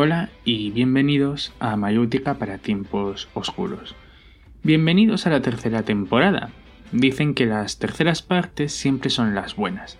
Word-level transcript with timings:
Hola 0.00 0.30
y 0.44 0.70
bienvenidos 0.70 1.52
a 1.58 1.74
Mayútica 1.74 2.34
para 2.34 2.58
tiempos 2.58 3.28
oscuros. 3.34 3.96
Bienvenidos 4.62 5.26
a 5.26 5.30
la 5.30 5.42
tercera 5.42 5.82
temporada. 5.82 6.50
Dicen 6.92 7.34
que 7.34 7.46
las 7.46 7.80
terceras 7.80 8.22
partes 8.22 8.72
siempre 8.72 9.10
son 9.10 9.34
las 9.34 9.56
buenas. 9.56 9.98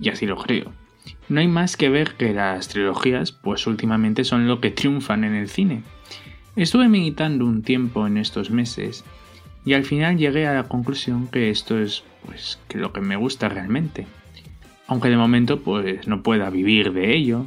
Y 0.00 0.08
así 0.08 0.26
lo 0.26 0.38
creo. 0.38 0.72
No 1.28 1.38
hay 1.38 1.46
más 1.46 1.76
que 1.76 1.88
ver 1.88 2.14
que 2.14 2.34
las 2.34 2.66
trilogías, 2.66 3.30
pues 3.30 3.68
últimamente 3.68 4.24
son 4.24 4.48
lo 4.48 4.60
que 4.60 4.72
triunfan 4.72 5.22
en 5.22 5.36
el 5.36 5.48
cine. 5.48 5.84
Estuve 6.56 6.88
meditando 6.88 7.46
un 7.46 7.62
tiempo 7.62 8.08
en 8.08 8.16
estos 8.16 8.50
meses 8.50 9.04
y 9.64 9.74
al 9.74 9.84
final 9.84 10.18
llegué 10.18 10.48
a 10.48 10.54
la 10.54 10.64
conclusión 10.64 11.28
que 11.28 11.50
esto 11.50 11.78
es 11.78 12.02
pues 12.26 12.58
que 12.66 12.78
lo 12.78 12.92
que 12.92 13.02
me 13.02 13.14
gusta 13.14 13.48
realmente. 13.48 14.04
Aunque 14.88 15.10
de 15.10 15.16
momento 15.16 15.60
pues 15.60 16.08
no 16.08 16.24
pueda 16.24 16.50
vivir 16.50 16.92
de 16.92 17.14
ello, 17.14 17.46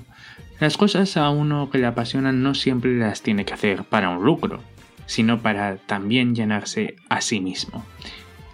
las 0.61 0.77
cosas 0.77 1.17
a 1.17 1.31
uno 1.31 1.71
que 1.71 1.79
le 1.79 1.87
apasionan 1.87 2.43
no 2.43 2.53
siempre 2.53 2.95
las 2.95 3.23
tiene 3.23 3.45
que 3.45 3.53
hacer 3.55 3.83
para 3.83 4.11
un 4.11 4.23
lucro, 4.23 4.61
sino 5.07 5.41
para 5.41 5.77
también 5.77 6.35
llenarse 6.35 6.97
a 7.09 7.21
sí 7.21 7.39
mismo. 7.41 7.83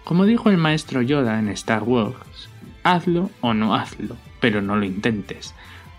Como 0.04 0.24
dijo 0.24 0.48
el 0.48 0.56
maestro 0.56 1.02
Yoda 1.02 1.38
en 1.38 1.50
Star 1.50 1.82
Wars, 1.82 2.48
hazlo 2.82 3.28
o 3.42 3.52
no 3.52 3.74
hazlo, 3.74 4.16
pero 4.40 4.62
no 4.62 4.76
lo 4.76 4.86
intentes. 4.86 5.54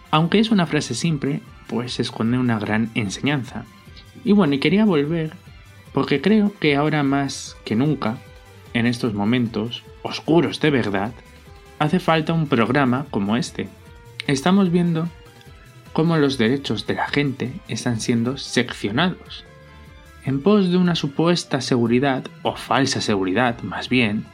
Aunque 0.10 0.40
es 0.40 0.50
una 0.50 0.66
frase 0.66 0.96
simple, 0.96 1.42
pues 1.68 2.00
esconde 2.00 2.40
una 2.40 2.58
gran 2.58 2.90
enseñanza. 2.96 3.66
Y 4.24 4.32
bueno, 4.32 4.56
y 4.56 4.60
quería 4.60 4.86
volver 4.86 5.34
porque 5.94 6.22
creo 6.22 6.52
que 6.60 6.76
ahora 6.76 7.04
más 7.04 7.56
que 7.66 7.76
nunca, 7.76 8.18
en 8.74 8.88
estos 8.88 9.14
momentos 9.14 9.84
oscuros 10.02 10.60
de 10.60 10.72
verdad, 10.72 11.14
hace 11.78 12.00
falta 12.00 12.34
un 12.34 12.48
programa 12.48 13.06
como 13.12 13.38
este. 13.38 13.70
Estamos 14.26 14.72
viendo 14.72 15.08
cómo 15.94 16.18
los 16.18 16.38
derechos 16.38 16.86
de 16.88 16.96
la 16.96 17.08
gente 17.08 17.54
están 17.68 18.00
siendo 18.00 18.38
seccionados, 18.38 19.46
en 20.26 20.42
pos 20.42 20.70
de 20.70 20.78
una 20.78 20.96
supuesta 20.96 21.62
seguridad, 21.62 22.24
o 22.44 22.56
falsa 22.56 23.02
seguridad 23.02 23.62
más 23.62 23.90
bien, 23.90 24.26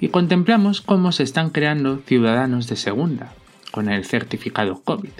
y 0.00 0.08
contemplamos 0.08 0.80
cómo 0.80 1.12
se 1.12 1.22
están 1.22 1.50
creando 1.50 1.98
ciudadanos 1.98 2.66
de 2.66 2.76
segunda, 2.76 3.32
con 3.70 3.88
el 3.88 4.04
certificado 4.04 4.82
COVID, 4.82 5.10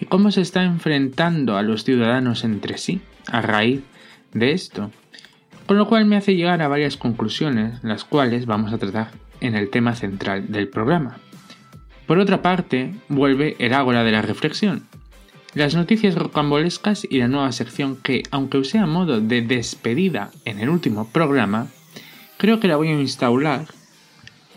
y 0.00 0.06
cómo 0.06 0.30
se 0.30 0.40
está 0.40 0.64
enfrentando 0.64 1.56
a 1.56 1.62
los 1.62 1.84
ciudadanos 1.84 2.44
entre 2.44 2.78
sí 2.78 3.00
a 3.26 3.42
raíz 3.42 3.82
de 4.32 4.52
esto, 4.52 4.90
con 5.66 5.76
lo 5.76 5.88
cual 5.88 6.04
me 6.06 6.16
hace 6.16 6.36
llegar 6.36 6.62
a 6.62 6.68
varias 6.68 6.96
conclusiones, 6.96 7.82
las 7.82 8.04
cuales 8.04 8.46
vamos 8.46 8.72
a 8.72 8.78
tratar 8.78 9.10
en 9.40 9.54
el 9.54 9.68
tema 9.70 9.94
central 9.94 10.50
del 10.50 10.68
programa. 10.68 11.18
Por 12.06 12.18
otra 12.18 12.42
parte, 12.42 12.94
vuelve 13.08 13.56
el 13.58 13.74
ágora 13.74 14.04
de 14.04 14.12
la 14.12 14.22
reflexión, 14.22 14.86
las 15.54 15.74
noticias 15.74 16.14
rocambolescas 16.14 17.06
y 17.08 17.18
la 17.18 17.28
nueva 17.28 17.50
sección 17.50 17.96
que, 17.96 18.22
aunque 18.30 18.58
usé 18.58 18.78
a 18.78 18.86
modo 18.86 19.20
de 19.20 19.42
despedida 19.42 20.30
en 20.44 20.60
el 20.60 20.68
último 20.68 21.08
programa, 21.08 21.68
creo 22.36 22.60
que 22.60 22.68
la 22.68 22.76
voy 22.76 22.88
a 22.88 23.00
instaurar, 23.00 23.66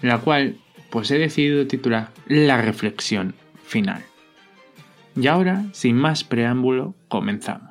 la 0.02 0.20
cual 0.20 0.58
pues 0.90 1.10
he 1.12 1.18
decidido 1.18 1.68
titular 1.68 2.12
La 2.28 2.62
reflexión 2.62 3.36
final. 3.64 4.04
Y 5.16 5.28
ahora, 5.28 5.66
sin 5.72 5.96
más 5.96 6.24
preámbulo, 6.24 6.96
comenzamos. 7.08 7.69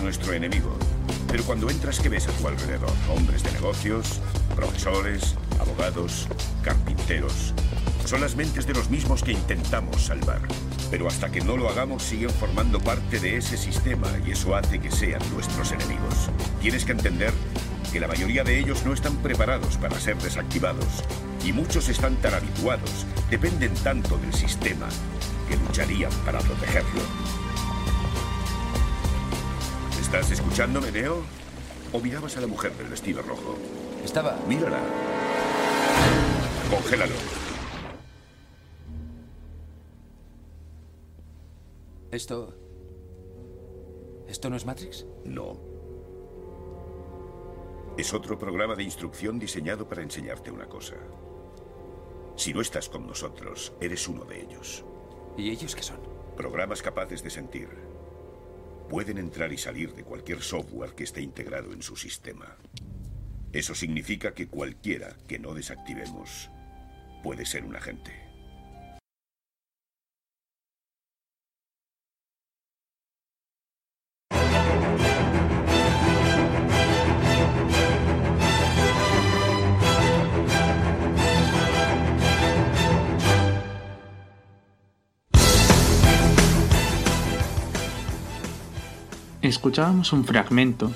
Nuestro 0.00 0.32
enemigo. 0.32 0.74
Pero 1.28 1.44
cuando 1.44 1.68
entras, 1.68 2.00
¿qué 2.00 2.08
ves 2.08 2.26
a 2.26 2.32
tu 2.32 2.48
alrededor? 2.48 2.90
Hombres 3.14 3.42
de 3.42 3.52
negocios, 3.52 4.20
profesores, 4.56 5.34
abogados, 5.60 6.26
carpinteros. 6.62 7.52
Son 8.06 8.22
las 8.22 8.34
mentes 8.34 8.66
de 8.66 8.72
los 8.72 8.88
mismos 8.88 9.22
que 9.22 9.32
intentamos 9.32 10.06
salvar. 10.06 10.40
Pero 10.90 11.06
hasta 11.06 11.30
que 11.30 11.42
no 11.42 11.56
lo 11.56 11.68
hagamos, 11.68 12.02
siguen 12.02 12.30
formando 12.30 12.80
parte 12.80 13.20
de 13.20 13.36
ese 13.36 13.58
sistema 13.58 14.08
y 14.26 14.30
eso 14.30 14.56
hace 14.56 14.80
que 14.80 14.90
sean 14.90 15.20
nuestros 15.32 15.70
enemigos. 15.72 16.30
Tienes 16.60 16.84
que 16.84 16.92
entender 16.92 17.32
que 17.92 18.00
la 18.00 18.08
mayoría 18.08 18.44
de 18.44 18.58
ellos 18.58 18.84
no 18.86 18.94
están 18.94 19.16
preparados 19.18 19.76
para 19.76 20.00
ser 20.00 20.16
desactivados 20.16 21.04
y 21.44 21.52
muchos 21.52 21.88
están 21.88 22.16
tan 22.16 22.34
habituados, 22.34 23.06
dependen 23.30 23.74
tanto 23.74 24.16
del 24.16 24.32
sistema, 24.32 24.88
que 25.48 25.56
lucharían 25.56 26.12
para 26.24 26.38
protegerlo. 26.40 27.41
¿Estás 30.12 30.32
escuchándome, 30.32 30.92
Neo? 30.92 31.22
¿O 31.90 31.98
mirabas 31.98 32.36
a 32.36 32.42
la 32.42 32.46
mujer 32.46 32.76
del 32.76 32.88
vestido 32.88 33.22
rojo? 33.22 33.56
Estaba. 34.04 34.38
Mírala. 34.46 34.78
Congélalo. 36.68 37.14
¿Esto... 42.10 42.54
¿Esto 44.28 44.50
no 44.50 44.56
es 44.56 44.66
Matrix? 44.66 45.06
No. 45.24 45.58
Es 47.96 48.12
otro 48.12 48.38
programa 48.38 48.74
de 48.74 48.82
instrucción 48.82 49.38
diseñado 49.38 49.88
para 49.88 50.02
enseñarte 50.02 50.50
una 50.50 50.66
cosa. 50.66 50.96
Si 52.36 52.52
no 52.52 52.60
estás 52.60 52.90
con 52.90 53.06
nosotros, 53.06 53.72
eres 53.80 54.06
uno 54.08 54.26
de 54.26 54.42
ellos. 54.42 54.84
¿Y 55.38 55.48
ellos 55.48 55.74
qué 55.74 55.82
son? 55.82 56.00
Programas 56.36 56.82
capaces 56.82 57.22
de 57.22 57.30
sentir, 57.30 57.70
pueden 58.92 59.16
entrar 59.16 59.50
y 59.54 59.56
salir 59.56 59.94
de 59.94 60.04
cualquier 60.04 60.42
software 60.42 60.94
que 60.94 61.04
esté 61.04 61.22
integrado 61.22 61.72
en 61.72 61.80
su 61.80 61.96
sistema. 61.96 62.58
Eso 63.50 63.74
significa 63.74 64.34
que 64.34 64.48
cualquiera 64.48 65.16
que 65.26 65.38
no 65.38 65.54
desactivemos 65.54 66.50
puede 67.22 67.46
ser 67.46 67.64
un 67.64 67.74
agente. 67.74 68.21
Escuchábamos 89.52 90.14
un 90.14 90.24
fragmento 90.24 90.90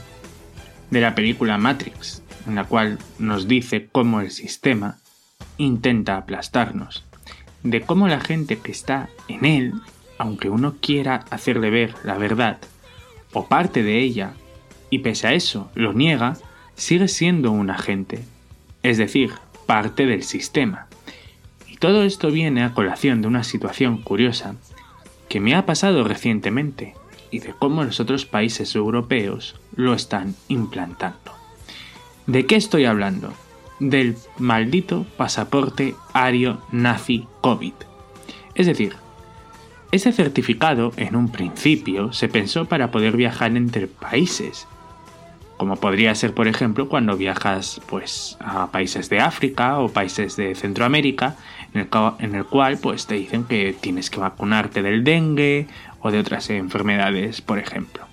de 0.91 1.03
la 1.03 1.15
película 1.15 1.59
Matrix, 1.59 2.23
en 2.47 2.55
la 2.55 2.65
cual 2.65 2.99
nos 3.19 3.49
dice 3.49 3.87
cómo 3.93 4.23
el 4.23 4.31
sistema 4.31 4.97
intenta 5.59 6.17
aplastarnos, 6.17 7.05
de 7.63 7.83
cómo 7.83 8.09
la 8.09 8.19
gente 8.19 8.59
que 8.59 8.73
está 8.73 9.11
en 9.29 9.45
él, 9.45 9.75
aunque 10.17 10.49
uno 10.49 10.77
quiera 10.81 11.27
hacerle 11.29 11.69
ver 11.69 11.95
la 12.03 12.17
verdad 12.17 12.57
o 13.35 13.47
parte 13.47 13.83
de 13.83 13.99
ella, 13.99 14.33
y 14.89 15.01
pese 15.01 15.27
a 15.27 15.35
eso 15.35 15.71
lo 15.75 15.93
niega, 15.93 16.39
sigue 16.77 17.09
siendo 17.09 17.51
un 17.51 17.69
agente, 17.69 18.25
es 18.83 18.97
decir, 18.97 19.35
parte 19.67 20.07
del 20.07 20.23
sistema. 20.23 20.87
Y 21.69 21.77
todo 21.77 22.05
esto 22.05 22.31
viene 22.31 22.65
a 22.65 22.73
colación 22.73 23.21
de 23.21 23.29
una 23.29 23.45
situación 23.45 24.01
curiosa 24.01 24.55
que 25.29 25.41
me 25.41 25.55
ha 25.55 25.67
pasado 25.67 26.05
recientemente 26.05 26.95
y 27.37 27.39
de 27.39 27.55
cómo 27.59 27.85
los 27.85 28.01
otros 28.01 28.25
países 28.25 28.75
europeos 28.75 29.57
lo 29.75 29.93
están 29.93 30.35
implantando. 30.49 31.33
¿De 32.27 32.47
qué 32.47 32.57
estoy 32.57 32.87
hablando? 32.87 33.33
Del 33.79 34.17
maldito 34.39 35.05
pasaporte 35.19 35.95
ario 36.15 36.63
nazi 36.73 37.27
COVID. 37.43 37.75
Es 38.55 38.67
decir, 38.67 38.97
ese 39.93 40.13
certificado 40.13 40.93
en 40.97 41.15
un 41.15 41.31
principio 41.31 42.13
se 42.15 42.29
pensó 42.29 42.65
para 42.65 42.91
poder 42.91 43.17
viajar 43.17 43.55
entre 43.55 43.87
países, 43.87 44.67
como 45.59 45.77
podría 45.77 46.15
ser 46.15 46.33
por 46.33 46.49
ejemplo 46.49 46.89
cuando 46.89 47.17
viajas 47.17 47.83
pues 47.87 48.39
a 48.41 48.71
países 48.71 49.11
de 49.11 49.21
África 49.21 49.79
o 49.79 49.91
países 49.91 50.37
de 50.37 50.55
Centroamérica 50.55 51.37
en 51.75 52.35
el, 52.35 52.45
cual 52.47 52.79
pues 52.79 53.07
te 53.07 53.17
dicen 53.17 53.45
que 53.45 53.77
tienes 53.79 54.11
que 54.11 54.21
vacunarte 54.21 54.83
del 54.83 55.05
dengue 55.05 55.67
o 56.07 56.11
de 56.11 56.19
otras 56.19 56.51
enfermedades, 56.51 57.41
por 57.41 57.59
ejemplo. 57.59 58.05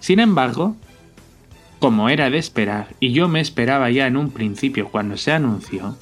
Sin 0.00 0.20
embargo, 0.20 0.76
como 1.78 2.08
era 2.08 2.30
de 2.30 2.38
esperar, 2.38 2.88
y 3.00 3.12
yo 3.12 3.28
me 3.28 3.40
esperaba 3.40 3.90
ya 3.90 4.06
en 4.06 4.16
un 4.16 4.30
principio 4.30 4.88
cuando 4.88 5.16
se 5.16 5.32
anunció, 5.32 5.96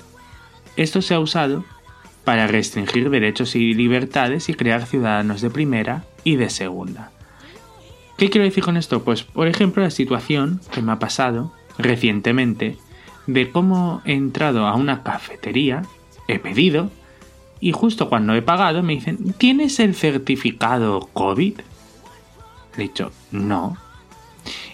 esto 0.77 1.03
se 1.03 1.15
ha 1.15 1.21
usado 1.21 1.65
para 2.25 2.47
restringir 2.47 3.11
derechos 3.11 3.55
y 3.55 3.75
libertades 3.75 4.49
y 4.49 4.55
crear 4.55 4.87
ciudadanos 4.87 5.41
de 5.41 5.51
primera 5.51 6.05
y 6.25 6.37
de 6.37 6.51
segunda. 6.51 7.11
¿Qué 8.17 8.31
quiero 8.31 8.45
decir 8.45 8.65
con 8.65 8.77
esto? 8.77 9.05
Pues, 9.05 9.23
por 9.23 9.47
ejemplo, 9.47 9.83
la 9.83 9.91
situación 9.91 10.61
que 10.73 10.83
me 10.83 10.93
ha 10.93 10.99
pasado 10.99 11.53
recientemente 11.79 12.77
de 13.29 13.51
cómo 13.51 14.03
he 14.05 14.15
entrado 14.15 14.67
a 14.67 14.75
una 14.75 15.03
cafetería, 15.05 15.83
he 16.27 16.39
pedido 16.39 16.91
Y 17.61 17.73
justo 17.73 18.09
cuando 18.09 18.35
he 18.35 18.43
pagado 18.43 18.83
me 18.83 18.95
dicen, 18.95 19.35
¿tienes 19.37 19.81
el 19.81 19.95
certificado 19.95 21.09
COVID? 21.13 21.55
Le 22.77 22.85
he 22.85 22.89
dicho, 22.89 23.11
no. 23.33 23.77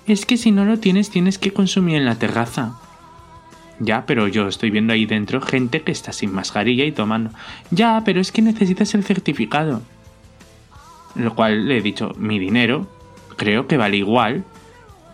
Es 0.07 0.27
que 0.27 0.37
si 0.37 0.53
no 0.53 0.65
lo 0.65 0.79
tienes 0.79 1.11
tienes 1.11 1.39
que 1.39 1.53
consumir 1.53 1.97
en 1.97 2.05
la 2.05 2.17
terraza. 2.17 2.79
Ya, 3.81 4.07
pero 4.07 4.29
yo 4.29 4.47
estoy 4.47 4.71
viendo 4.71 4.93
ahí 4.93 5.07
dentro 5.07 5.41
gente 5.41 5.83
que 5.83 5.93
está 5.93 6.13
sin 6.13 6.33
mascarilla 6.33 6.85
y 6.85 6.93
tomando. 6.93 7.31
Ya, 7.71 8.03
pero 8.05 8.21
es 8.21 8.31
que 8.31 8.43
necesitas 8.43 8.95
el 8.95 9.03
certificado. 9.03 9.83
Lo 11.15 11.35
cual 11.35 11.69
le 11.69 11.79
he 11.79 11.83
dicho, 11.83 12.13
mi 12.17 12.39
dinero 12.39 12.87
creo 13.37 13.67
que 13.67 13.77
vale 13.77 13.97
igual 13.97 14.45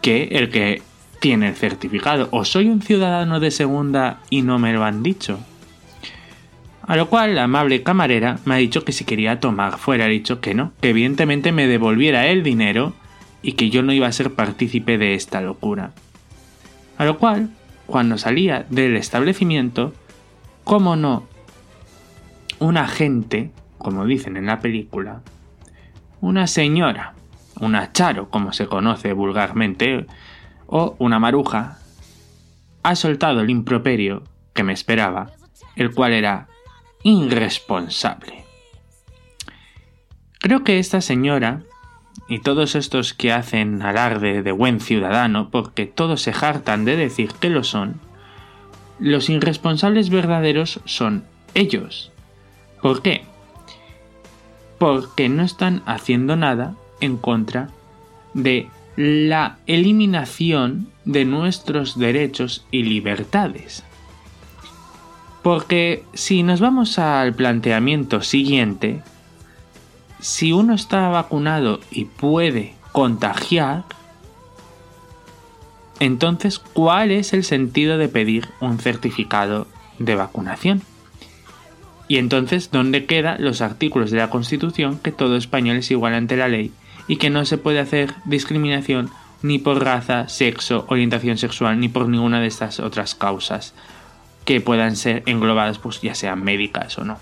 que 0.02 0.24
el 0.32 0.50
que 0.50 0.82
tiene 1.20 1.48
el 1.48 1.54
certificado. 1.54 2.28
O 2.32 2.44
soy 2.44 2.68
un 2.68 2.82
ciudadano 2.82 3.40
de 3.40 3.50
segunda 3.50 4.20
y 4.28 4.42
no 4.42 4.58
me 4.58 4.72
lo 4.72 4.84
han 4.84 5.02
dicho. 5.02 5.38
A 6.90 6.96
lo 6.96 7.08
cual 7.08 7.36
la 7.36 7.44
amable 7.44 7.84
camarera 7.84 8.40
me 8.44 8.54
ha 8.56 8.58
dicho 8.58 8.84
que 8.84 8.90
si 8.90 9.04
quería 9.04 9.38
tomar 9.38 9.78
fuera, 9.78 10.06
ha 10.06 10.08
dicho 10.08 10.40
que 10.40 10.56
no, 10.56 10.72
que 10.80 10.90
evidentemente 10.90 11.52
me 11.52 11.68
devolviera 11.68 12.26
el 12.26 12.42
dinero 12.42 12.94
y 13.42 13.52
que 13.52 13.70
yo 13.70 13.84
no 13.84 13.92
iba 13.92 14.08
a 14.08 14.12
ser 14.12 14.34
partícipe 14.34 14.98
de 14.98 15.14
esta 15.14 15.40
locura. 15.40 15.92
A 16.98 17.04
lo 17.04 17.16
cual 17.16 17.50
cuando 17.86 18.18
salía 18.18 18.66
del 18.70 18.96
establecimiento, 18.96 19.94
cómo 20.64 20.96
no, 20.96 21.28
un 22.58 22.76
agente, 22.76 23.52
como 23.78 24.04
dicen 24.04 24.36
en 24.36 24.46
la 24.46 24.58
película, 24.58 25.20
una 26.20 26.48
señora, 26.48 27.14
una 27.60 27.92
charo, 27.92 28.30
como 28.30 28.52
se 28.52 28.66
conoce 28.66 29.12
vulgarmente, 29.12 30.06
o 30.66 30.96
una 30.98 31.20
maruja, 31.20 31.78
ha 32.82 32.96
soltado 32.96 33.42
el 33.42 33.50
improperio 33.50 34.24
que 34.54 34.64
me 34.64 34.72
esperaba, 34.72 35.30
el 35.76 35.94
cual 35.94 36.14
era 36.14 36.48
irresponsable. 37.02 38.44
Creo 40.38 40.64
que 40.64 40.78
esta 40.78 41.00
señora 41.00 41.62
y 42.28 42.38
todos 42.38 42.74
estos 42.74 43.12
que 43.12 43.32
hacen 43.32 43.82
alarde 43.82 44.42
de 44.42 44.52
buen 44.52 44.80
ciudadano, 44.80 45.50
porque 45.50 45.86
todos 45.86 46.22
se 46.22 46.32
jartan 46.32 46.84
de 46.84 46.96
decir 46.96 47.32
que 47.40 47.50
lo 47.50 47.64
son, 47.64 48.00
los 48.98 49.28
irresponsables 49.28 50.10
verdaderos 50.10 50.80
son 50.84 51.24
ellos. 51.54 52.12
¿Por 52.80 53.02
qué? 53.02 53.22
Porque 54.78 55.28
no 55.28 55.42
están 55.42 55.82
haciendo 55.86 56.36
nada 56.36 56.74
en 57.00 57.16
contra 57.16 57.68
de 58.34 58.68
la 58.96 59.58
eliminación 59.66 60.88
de 61.04 61.24
nuestros 61.24 61.98
derechos 61.98 62.66
y 62.70 62.82
libertades. 62.82 63.84
Porque 65.42 66.04
si 66.12 66.42
nos 66.42 66.60
vamos 66.60 66.98
al 66.98 67.34
planteamiento 67.34 68.22
siguiente, 68.22 69.02
si 70.20 70.52
uno 70.52 70.74
está 70.74 71.08
vacunado 71.08 71.80
y 71.90 72.04
puede 72.04 72.74
contagiar, 72.92 73.84
entonces, 75.98 76.58
¿cuál 76.58 77.10
es 77.10 77.32
el 77.32 77.44
sentido 77.44 77.98
de 77.98 78.08
pedir 78.08 78.48
un 78.60 78.78
certificado 78.78 79.66
de 79.98 80.14
vacunación? 80.14 80.82
Y 82.08 82.16
entonces, 82.16 82.70
¿dónde 82.70 83.04
quedan 83.06 83.42
los 83.44 83.60
artículos 83.60 84.10
de 84.10 84.18
la 84.18 84.30
Constitución 84.30 84.98
que 84.98 85.12
todo 85.12 85.36
español 85.36 85.76
es 85.76 85.90
igual 85.90 86.14
ante 86.14 86.36
la 86.36 86.48
ley 86.48 86.72
y 87.06 87.16
que 87.16 87.30
no 87.30 87.44
se 87.44 87.58
puede 87.58 87.80
hacer 87.80 88.14
discriminación 88.24 89.10
ni 89.42 89.58
por 89.58 89.82
raza, 89.82 90.28
sexo, 90.28 90.86
orientación 90.88 91.38
sexual, 91.38 91.78
ni 91.78 91.88
por 91.88 92.08
ninguna 92.08 92.40
de 92.40 92.46
estas 92.46 92.80
otras 92.80 93.14
causas 93.14 93.74
que 94.44 94.60
puedan 94.60 94.96
ser 94.96 95.22
englobadas, 95.26 95.78
pues 95.78 96.00
ya 96.00 96.14
sean 96.14 96.42
médicas 96.42 96.98
o 96.98 97.04
no? 97.04 97.18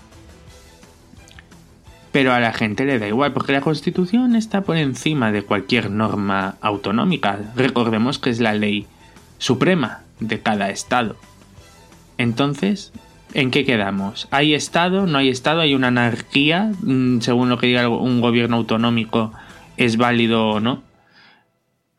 Pero 2.11 2.33
a 2.33 2.39
la 2.39 2.53
gente 2.53 2.85
le 2.85 2.97
da 2.97 3.07
igual, 3.07 3.33
porque 3.33 3.53
la 3.53 3.61
Constitución 3.61 4.35
está 4.35 4.61
por 4.61 4.77
encima 4.77 5.31
de 5.31 5.43
cualquier 5.43 5.91
norma 5.91 6.55
autonómica. 6.61 7.39
Recordemos 7.55 8.17
que 8.17 8.31
es 8.31 8.39
la 8.39 8.53
ley 8.53 8.87
suprema 9.37 10.01
de 10.19 10.39
cada 10.39 10.69
Estado. 10.69 11.15
Entonces, 12.17 12.91
¿en 13.33 13.51
qué 13.51 13.63
quedamos? 13.63 14.27
¿Hay 14.31 14.55
Estado? 14.55 15.05
¿No 15.05 15.19
hay 15.19 15.29
Estado? 15.29 15.61
¿Hay 15.61 15.75
una 15.75 15.87
anarquía? 15.87 16.71
Mm, 16.81 17.19
según 17.19 17.49
lo 17.49 17.59
que 17.59 17.67
diga 17.67 17.87
un 17.87 18.21
gobierno 18.21 18.57
autonómico, 18.57 19.31
¿es 19.77 19.97
válido 19.97 20.49
o 20.49 20.59
no? 20.59 20.81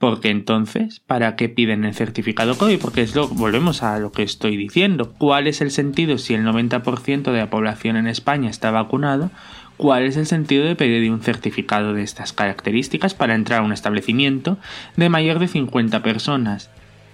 Porque 0.00 0.30
entonces, 0.30 1.00
¿para 1.00 1.36
qué 1.36 1.50
piden 1.50 1.84
el 1.84 1.92
certificado 1.92 2.56
COVID? 2.56 2.80
Porque 2.80 3.02
es 3.02 3.14
lo, 3.14 3.28
volvemos 3.28 3.82
a 3.82 3.98
lo 3.98 4.12
que 4.12 4.22
estoy 4.22 4.56
diciendo. 4.56 5.12
¿Cuál 5.18 5.46
es 5.46 5.60
el 5.60 5.70
sentido 5.70 6.16
si 6.16 6.32
el 6.32 6.42
90% 6.42 7.30
de 7.30 7.38
la 7.38 7.50
población 7.50 7.98
en 7.98 8.06
España 8.06 8.48
está 8.48 8.70
vacunado? 8.70 9.30
¿Cuál 9.76 10.04
es 10.04 10.16
el 10.16 10.24
sentido 10.24 10.64
de 10.64 10.74
pedir 10.74 11.10
un 11.12 11.20
certificado 11.20 11.92
de 11.92 12.02
estas 12.02 12.32
características 12.32 13.12
para 13.12 13.34
entrar 13.34 13.60
a 13.60 13.62
un 13.62 13.74
establecimiento 13.74 14.56
de 14.96 15.10
mayor 15.10 15.38
de 15.38 15.48
50 15.48 16.02
personas? 16.02 16.70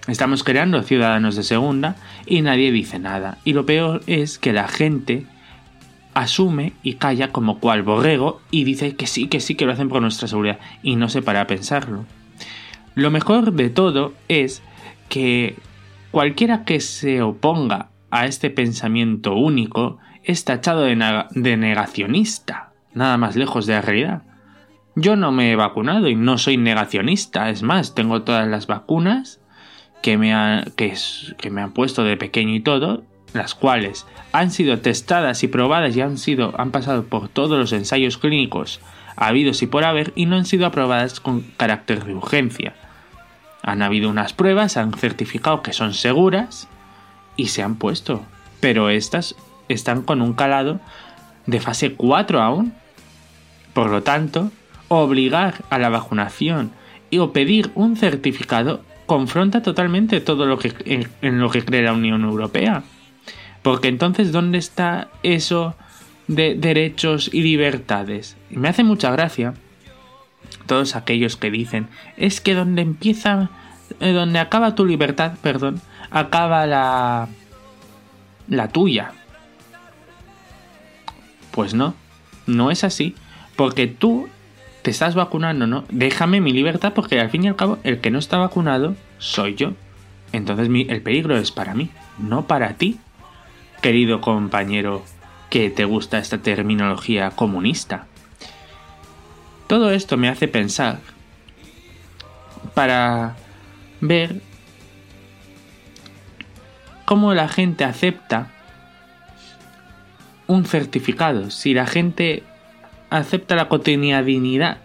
Estamos 0.06 0.44
creando 0.44 0.80
ciudadanos 0.84 1.34
de 1.34 1.42
segunda 1.42 1.96
y 2.24 2.40
nadie 2.42 2.70
dice 2.70 3.00
nada. 3.00 3.38
Y 3.44 3.54
lo 3.54 3.66
peor 3.66 4.04
es 4.06 4.38
que 4.38 4.52
la 4.52 4.68
gente 4.68 5.26
asume 6.14 6.72
y 6.84 6.94
calla 6.94 7.32
como 7.32 7.58
cual 7.58 7.82
borrego 7.82 8.40
y 8.52 8.62
dice 8.62 8.94
que 8.94 9.08
sí, 9.08 9.26
que 9.26 9.40
sí, 9.40 9.56
que 9.56 9.66
lo 9.66 9.72
hacen 9.72 9.88
por 9.88 10.02
nuestra 10.02 10.28
seguridad 10.28 10.60
y 10.84 10.94
no 10.94 11.08
se 11.08 11.20
para 11.20 11.40
a 11.40 11.46
pensarlo. 11.48 12.04
Lo 12.96 13.10
mejor 13.10 13.52
de 13.52 13.68
todo 13.68 14.14
es 14.26 14.62
que 15.10 15.54
cualquiera 16.12 16.64
que 16.64 16.80
se 16.80 17.20
oponga 17.20 17.90
a 18.10 18.24
este 18.24 18.48
pensamiento 18.48 19.34
único 19.34 19.98
es 20.24 20.46
tachado 20.46 20.84
de, 20.84 20.96
negacionista, 21.58 22.72
nada 22.94 23.18
más 23.18 23.36
lejos 23.36 23.66
de 23.66 23.74
la 23.74 23.82
realidad. 23.82 24.22
Yo 24.94 25.14
no 25.14 25.30
me 25.30 25.52
he 25.52 25.56
vacunado 25.56 26.08
y 26.08 26.14
no 26.14 26.38
soy 26.38 26.56
negacionista, 26.56 27.50
es 27.50 27.62
más, 27.62 27.94
tengo 27.94 28.22
todas 28.22 28.48
las 28.48 28.66
vacunas 28.66 29.42
que 30.00 30.16
me, 30.16 30.32
que, 30.74 31.50
me 31.50 31.60
han 31.60 31.72
puesto 31.72 32.02
de 32.02 32.16
pequeño 32.16 32.54
y 32.54 32.60
todo, 32.60 33.04
las 33.34 33.54
cuales 33.54 34.06
han 34.32 34.50
sido 34.50 34.78
testadas 34.78 35.42
y 35.42 35.48
probadas 35.48 35.94
y 35.94 36.00
han, 36.00 36.16
sido, 36.16 36.58
han 36.58 36.70
pasado 36.70 37.04
por 37.04 37.28
todos 37.28 37.58
los 37.58 37.74
ensayos 37.74 38.16
clínicos 38.16 38.80
habidos 39.16 39.60
y 39.60 39.66
por 39.66 39.84
haber 39.84 40.14
y 40.16 40.24
no 40.24 40.36
han 40.36 40.46
sido 40.46 40.64
aprobadas 40.64 41.20
con 41.20 41.42
carácter 41.58 42.06
de 42.06 42.14
urgencia. 42.14 42.74
Han 43.66 43.82
habido 43.82 44.08
unas 44.08 44.32
pruebas, 44.32 44.78
han 44.78 44.94
certificado 44.94 45.60
que 45.60 45.74
son 45.74 45.92
seguras 45.92 46.68
y 47.36 47.48
se 47.48 47.62
han 47.62 47.74
puesto, 47.74 48.24
pero 48.60 48.88
estas 48.88 49.36
están 49.68 50.00
con 50.00 50.22
un 50.22 50.32
calado 50.32 50.80
de 51.44 51.60
fase 51.60 51.92
4 51.94 52.40
aún. 52.40 52.72
Por 53.74 53.90
lo 53.90 54.02
tanto, 54.02 54.50
obligar 54.88 55.64
a 55.68 55.78
la 55.78 55.90
vacunación 55.90 56.70
o 57.18 57.32
pedir 57.32 57.70
un 57.74 57.96
certificado 57.96 58.82
confronta 59.06 59.62
totalmente 59.62 60.20
todo 60.20 60.46
lo 60.46 60.58
que 60.58 60.72
en, 61.22 61.40
lo 61.40 61.50
que 61.50 61.64
cree 61.64 61.82
la 61.82 61.92
Unión 61.92 62.22
Europea. 62.22 62.82
Porque 63.62 63.88
entonces, 63.88 64.32
¿dónde 64.32 64.58
está 64.58 65.08
eso 65.22 65.74
de 66.28 66.54
derechos 66.54 67.30
y 67.32 67.42
libertades? 67.42 68.36
Y 68.50 68.58
me 68.58 68.68
hace 68.68 68.84
mucha 68.84 69.10
gracia 69.10 69.54
todos 70.66 70.96
aquellos 70.96 71.36
que 71.36 71.50
dicen, 71.50 71.88
es 72.16 72.40
que 72.40 72.54
donde 72.54 72.82
empieza, 72.82 73.50
eh, 74.00 74.12
donde 74.12 74.38
acaba 74.38 74.74
tu 74.74 74.84
libertad, 74.84 75.34
perdón, 75.42 75.80
acaba 76.10 76.66
la 76.66 77.28
la 78.48 78.68
tuya. 78.68 79.12
Pues 81.50 81.74
no, 81.74 81.94
no 82.46 82.70
es 82.70 82.84
así. 82.84 83.14
Porque 83.56 83.86
tú 83.86 84.28
te 84.82 84.90
estás 84.90 85.14
vacunando, 85.14 85.66
¿no? 85.66 85.84
Déjame 85.90 86.40
mi 86.40 86.52
libertad 86.52 86.92
porque 86.94 87.18
al 87.18 87.30
fin 87.30 87.44
y 87.44 87.48
al 87.48 87.56
cabo 87.56 87.78
el 87.82 88.00
que 88.00 88.10
no 88.10 88.18
está 88.18 88.38
vacunado 88.38 88.94
soy 89.18 89.54
yo. 89.54 89.72
Entonces 90.32 90.68
el 90.68 91.02
peligro 91.02 91.36
es 91.36 91.50
para 91.50 91.74
mí, 91.74 91.90
no 92.18 92.46
para 92.46 92.74
ti, 92.74 92.98
querido 93.80 94.20
compañero 94.20 95.02
que 95.50 95.70
te 95.70 95.84
gusta 95.84 96.18
esta 96.18 96.38
terminología 96.38 97.30
comunista. 97.30 98.06
Todo 99.66 99.90
esto 99.90 100.16
me 100.16 100.28
hace 100.28 100.46
pensar 100.48 101.00
para 102.74 103.36
ver 104.00 104.40
cómo 107.04 107.34
la 107.34 107.48
gente 107.48 107.84
acepta 107.84 108.52
un 110.46 110.64
certificado, 110.66 111.50
si 111.50 111.74
la 111.74 111.86
gente 111.86 112.44
acepta 113.10 113.56
la 113.56 113.68
cotidianidad 113.68 114.78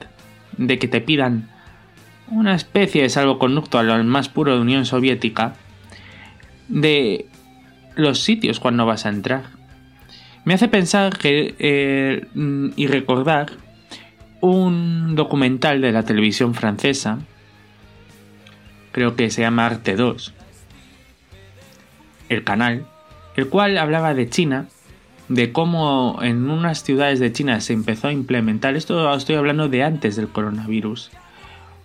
de 0.58 0.80
que 0.80 0.88
te 0.88 1.02
pidan 1.02 1.50
una 2.30 2.56
especie 2.56 3.04
de 3.04 3.10
salvoconducto 3.10 3.78
al 3.78 4.04
más 4.06 4.30
puro 4.30 4.56
de 4.56 4.62
Unión 4.62 4.86
Soviética, 4.86 5.54
de 6.70 7.26
los 7.96 8.20
sitios 8.20 8.60
cuando 8.60 8.86
vas 8.86 9.06
a 9.06 9.10
entrar. 9.10 9.44
Me 10.46 10.54
hace 10.54 10.68
pensar 10.68 11.18
que, 11.18 11.56
eh, 11.60 12.26
y 12.76 12.88
recordar 12.88 13.52
un 14.42 15.16
documental 15.16 15.82
de 15.82 15.92
la 15.92 16.04
televisión 16.04 16.54
francesa, 16.54 17.20
creo 18.92 19.16
que 19.16 19.30
se 19.30 19.42
llama 19.42 19.68
Arte 19.68 19.96
2, 19.96 20.34
el 22.30 22.44
canal, 22.44 22.86
el 23.36 23.48
cual 23.48 23.78
hablaba 23.78 24.14
de 24.14 24.30
China 24.30 24.68
de 25.30 25.54
cómo 25.54 26.20
en 26.22 26.50
unas 26.50 26.84
ciudades 26.84 27.20
de 27.22 27.32
China 27.32 27.62
se 27.62 27.72
empezó 27.72 28.10
a 28.10 28.12
implementar, 28.12 28.76
esto 28.76 29.14
estoy 29.16 29.36
hablando 29.36 29.70
de 29.70 29.84
antes 29.84 30.18
del 30.18 30.28
coronavirus, 30.28 31.10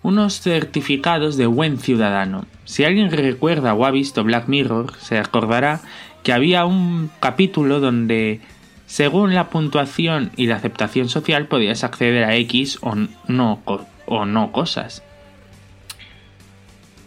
unos 0.03 0.41
certificados 0.41 1.37
de 1.37 1.47
buen 1.47 1.79
ciudadano. 1.79 2.45
Si 2.65 2.85
alguien 2.85 3.11
recuerda 3.11 3.75
o 3.75 3.87
ha 3.87 3.93
visto 3.93 4.25
Black 4.25 4.49
Mirror, 4.49 4.95
se 4.99 5.19
acordará 5.19 5.81
que 6.25 6.33
había 6.33 6.65
un 6.65 7.09
capítulo 7.21 7.79
donde 7.79 8.41
según 8.87 9.35
la 9.35 9.51
puntuación 9.51 10.33
y 10.37 10.47
la 10.47 10.57
aceptación 10.57 11.09
social 11.09 11.47
podías 11.47 11.85
acceder 11.85 12.25
a 12.25 12.37
X 12.37 12.79
o 12.81 12.95
no, 13.27 13.61
o 14.07 14.25
no 14.25 14.53
cosas. 14.53 15.03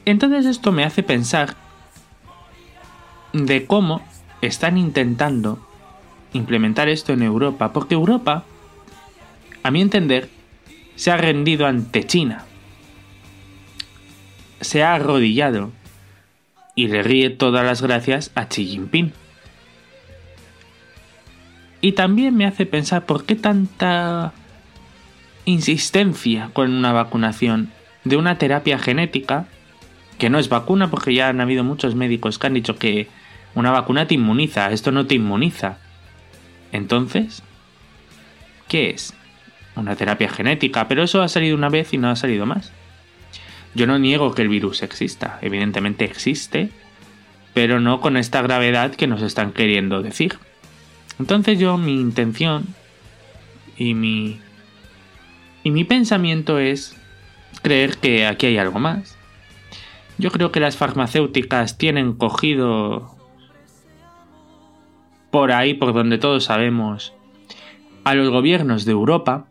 Entonces 0.05 0.45
esto 0.45 0.71
me 0.71 0.83
hace 0.83 1.03
pensar 1.03 1.55
de 3.33 3.65
cómo 3.65 4.01
están 4.41 4.77
intentando 4.77 5.65
implementar 6.33 6.89
esto 6.89 7.13
en 7.13 7.24
Europa, 7.24 7.74
porque 7.74 7.95
Europa, 7.95 8.43
a 9.63 9.71
mi 9.71 9.81
entender, 9.81 10.29
se 10.95 11.12
ha 11.12 11.17
rendido 11.17 11.65
ante 11.65 12.05
China. 12.05 12.43
Se 14.62 14.83
ha 14.83 14.95
arrodillado 14.95 15.71
y 16.75 16.88
le 16.88 17.03
ríe 17.03 17.29
todas 17.29 17.65
las 17.65 17.81
gracias 17.81 18.31
a 18.36 18.48
Xi 18.48 18.65
Jinping. 18.65 19.13
Y 21.81 21.93
también 21.93 22.36
me 22.36 22.45
hace 22.45 22.65
pensar 22.65 23.05
por 23.05 23.25
qué 23.25 23.36
tanta 23.36 24.33
insistencia 25.45 26.50
con 26.53 26.71
una 26.71 26.91
vacunación 26.91 27.71
de 28.03 28.17
una 28.17 28.38
terapia 28.38 28.77
genética, 28.77 29.48
que 30.17 30.29
no 30.29 30.39
es 30.39 30.50
vacuna 30.50 30.89
porque 30.89 31.13
ya 31.13 31.29
han 31.29 31.41
habido 31.41 31.63
muchos 31.63 31.95
médicos 31.95 32.38
que 32.38 32.48
han 32.48 32.53
dicho 32.53 32.77
que 32.77 33.07
una 33.55 33.71
vacuna 33.71 34.07
te 34.07 34.15
inmuniza, 34.15 34.71
esto 34.71 34.91
no 34.91 35.07
te 35.07 35.15
inmuniza. 35.15 35.77
Entonces, 36.71 37.41
¿qué 38.67 38.89
es? 38.91 39.13
Una 39.75 39.95
terapia 39.95 40.29
genética, 40.29 40.88
pero 40.88 41.03
eso 41.03 41.21
ha 41.21 41.29
salido 41.29 41.55
una 41.55 41.69
vez 41.69 41.93
y 41.93 41.98
no 41.98 42.09
ha 42.09 42.15
salido 42.15 42.45
más. 42.45 42.71
Yo 43.74 43.88
no 43.88 43.98
niego 43.98 44.33
que 44.36 44.41
el 44.41 44.50
virus 44.50 44.83
exista, 44.83 45.39
evidentemente 45.41 46.05
existe, 46.05 46.69
pero 47.53 47.79
no 47.79 48.01
con 48.01 48.17
esta 48.17 48.41
gravedad 48.41 48.91
que 48.95 49.07
nos 49.07 49.21
están 49.21 49.51
queriendo 49.53 50.01
decir. 50.01 50.38
Entonces 51.19 51.59
yo 51.59 51.77
mi 51.77 51.99
intención 51.99 52.65
y 53.77 53.93
mi 53.93 54.39
y 55.63 55.71
mi 55.71 55.83
pensamiento 55.83 56.59
es 56.59 56.95
creer 57.61 57.97
que 57.97 58.25
aquí 58.25 58.47
hay 58.47 58.57
algo 58.57 58.79
más. 58.79 59.17
Yo 60.17 60.31
creo 60.31 60.51
que 60.51 60.59
las 60.59 60.77
farmacéuticas 60.77 61.77
tienen 61.77 62.13
cogido 62.13 63.15
por 65.31 65.51
ahí, 65.51 65.73
por 65.73 65.93
donde 65.93 66.17
todos 66.17 66.45
sabemos, 66.45 67.13
a 68.03 68.15
los 68.15 68.29
gobiernos 68.29 68.85
de 68.85 68.93
Europa 68.93 69.45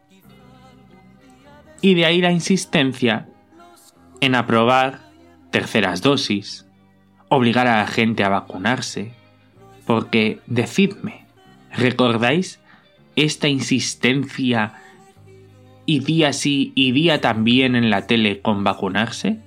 y 1.81 1.95
de 1.95 2.07
ahí 2.07 2.21
la 2.21 2.33
insistencia 2.33 3.29
en 4.21 4.35
aprobar 4.35 5.01
terceras 5.51 6.03
dosis, 6.03 6.67
obligar 7.29 7.67
a 7.67 7.79
la 7.79 7.87
gente 7.87 8.25
a 8.25 8.29
vacunarse, 8.29 9.13
porque 9.87 10.41
decidme, 10.47 11.28
¿Recordáis 11.77 12.61
esta 13.17 13.49
insistencia 13.49 14.75
y 15.87 16.01
día 16.01 16.33
sí 16.33 16.73
y 16.75 16.93
día 16.93 17.21
también 17.21 17.75
en 17.75 17.91
la 17.91 18.07
tele 18.07 18.41
con 18.41 18.65
vacunarse? 18.65 19.39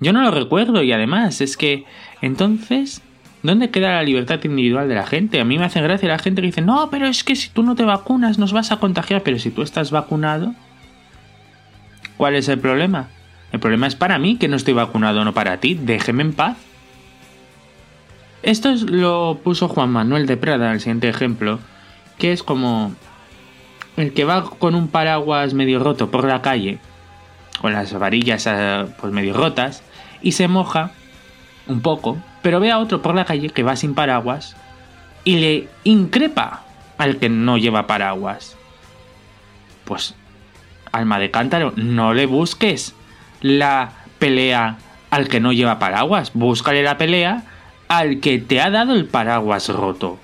Yo 0.00 0.12
no 0.12 0.22
lo 0.22 0.30
recuerdo 0.30 0.82
y 0.82 0.92
además 0.92 1.40
es 1.40 1.56
que 1.56 1.84
entonces, 2.20 3.02
¿dónde 3.42 3.70
queda 3.70 3.94
la 3.94 4.02
libertad 4.02 4.42
individual 4.44 4.88
de 4.88 4.94
la 4.94 5.06
gente? 5.06 5.40
A 5.40 5.44
mí 5.44 5.58
me 5.58 5.64
hace 5.64 5.80
gracia 5.80 6.08
la 6.08 6.18
gente 6.18 6.40
que 6.40 6.46
dice, 6.46 6.62
no, 6.62 6.88
pero 6.90 7.06
es 7.06 7.24
que 7.24 7.34
si 7.34 7.50
tú 7.50 7.62
no 7.62 7.74
te 7.74 7.84
vacunas 7.84 8.38
nos 8.38 8.52
vas 8.52 8.70
a 8.70 8.76
contagiar, 8.76 9.22
pero 9.22 9.38
si 9.38 9.50
tú 9.50 9.62
estás 9.62 9.90
vacunado, 9.90 10.54
¿cuál 12.16 12.36
es 12.36 12.48
el 12.48 12.58
problema? 12.58 13.08
El 13.52 13.60
problema 13.60 13.86
es 13.86 13.96
para 13.96 14.18
mí 14.18 14.36
que 14.36 14.48
no 14.48 14.56
estoy 14.56 14.74
vacunado, 14.74 15.24
no 15.24 15.34
para 15.34 15.58
ti, 15.58 15.74
déjeme 15.74 16.22
en 16.22 16.32
paz. 16.32 16.67
Esto 18.42 18.72
lo 18.86 19.40
puso 19.42 19.68
Juan 19.68 19.90
Manuel 19.90 20.26
de 20.26 20.36
Prada, 20.36 20.72
el 20.72 20.80
siguiente 20.80 21.08
ejemplo, 21.08 21.58
que 22.18 22.32
es 22.32 22.42
como 22.42 22.92
el 23.96 24.12
que 24.12 24.24
va 24.24 24.44
con 24.44 24.74
un 24.74 24.88
paraguas 24.88 25.54
medio 25.54 25.80
roto 25.80 26.10
por 26.10 26.24
la 26.24 26.40
calle, 26.40 26.78
con 27.60 27.72
las 27.72 27.92
varillas 27.98 28.46
eh, 28.48 28.86
pues 29.00 29.12
medio 29.12 29.34
rotas, 29.34 29.82
y 30.22 30.32
se 30.32 30.46
moja 30.46 30.92
un 31.66 31.80
poco, 31.80 32.16
pero 32.42 32.60
ve 32.60 32.70
a 32.70 32.78
otro 32.78 33.02
por 33.02 33.14
la 33.14 33.24
calle 33.24 33.50
que 33.50 33.64
va 33.64 33.76
sin 33.76 33.94
paraguas 33.94 34.56
y 35.24 35.36
le 35.38 35.68
increpa 35.84 36.62
al 36.96 37.18
que 37.18 37.28
no 37.28 37.58
lleva 37.58 37.86
paraguas. 37.86 38.56
Pues, 39.84 40.14
alma 40.92 41.18
de 41.18 41.30
cántaro, 41.30 41.72
no 41.76 42.14
le 42.14 42.26
busques 42.26 42.94
la 43.40 43.92
pelea 44.18 44.78
al 45.10 45.28
que 45.28 45.40
no 45.40 45.52
lleva 45.52 45.78
paraguas, 45.78 46.30
búscale 46.34 46.82
la 46.82 46.98
pelea 46.98 47.44
al 47.88 48.20
que 48.20 48.38
te 48.38 48.60
ha 48.60 48.70
dado 48.70 48.94
el 48.94 49.06
paraguas 49.06 49.68
roto. 49.68 50.18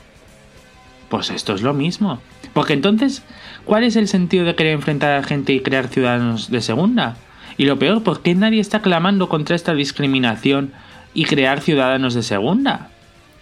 Pues 1.09 1.31
esto 1.31 1.55
es 1.55 1.63
lo 1.63 1.75
mismo. 1.75 2.21
Porque 2.53 2.75
entonces, 2.75 3.23
¿cuál 3.65 3.85
es 3.85 3.97
el 3.97 4.09
sentido 4.09 4.45
de 4.45 4.55
querer 4.55 4.75
enfrentar 4.75 5.13
a 5.19 5.23
gente 5.23 5.53
y 5.53 5.61
crear 5.61 5.89
ciudadanos 5.89 6.51
de 6.51 6.61
segunda? 6.61 7.17
Y 7.57 7.65
lo 7.65 7.79
peor, 7.79 8.03
¿por 8.03 8.23
qué 8.23 8.35
nadie 8.35 8.61
está 8.61 8.83
clamando 8.83 9.29
contra 9.29 9.57
esta 9.57 9.75
discriminación 9.75 10.73
y 11.15 11.25
crear 11.25 11.61
ciudadanos 11.61 12.15
de 12.15 12.23
segunda? 12.23 12.91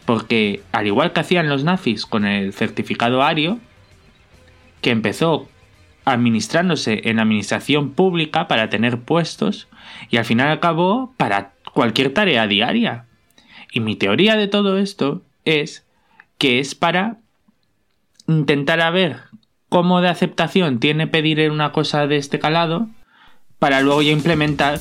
Porque, 0.07 0.63
al 0.73 0.87
igual 0.87 1.13
que 1.13 1.21
hacían 1.21 1.49
los 1.49 1.65
nazis 1.65 2.07
con 2.07 2.25
el 2.27 2.53
certificado 2.53 3.23
ario, 3.23 3.59
que 4.81 4.91
empezó 4.91 5.49
administrándose 6.05 7.03
en 7.05 7.21
administración 7.21 7.91
pública 7.93 8.49
para 8.49 8.69
tener 8.69 8.99
puestos 8.99 9.69
y 10.11 10.17
al 10.17 10.25
final 10.25 10.51
acabó 10.51 11.15
para 11.17 11.53
cualquier 11.73 12.13
tarea 12.13 12.47
diaria. 12.47 13.07
Y 13.73 13.81
mi 13.81 13.97
teoría 13.97 14.37
de 14.37 14.49
todo 14.49 14.79
esto 14.79 15.23
es 15.45 15.85
que 16.39 16.61
es 16.61 16.75
para 16.75 17.17
intentar 18.29 18.81
a 18.81 18.91
ver 18.91 19.21
cómo 19.71 20.03
de 20.03 20.09
aceptación 20.09 20.79
tiene 20.79 21.07
pedir 21.07 21.51
una 21.51 21.73
cosa 21.73 22.07
de 22.07 22.19
este 22.19 22.39
calado 22.39 22.89
para 23.59 23.81
luego 23.81 24.03
ya 24.03 24.13
implementar 24.13 24.81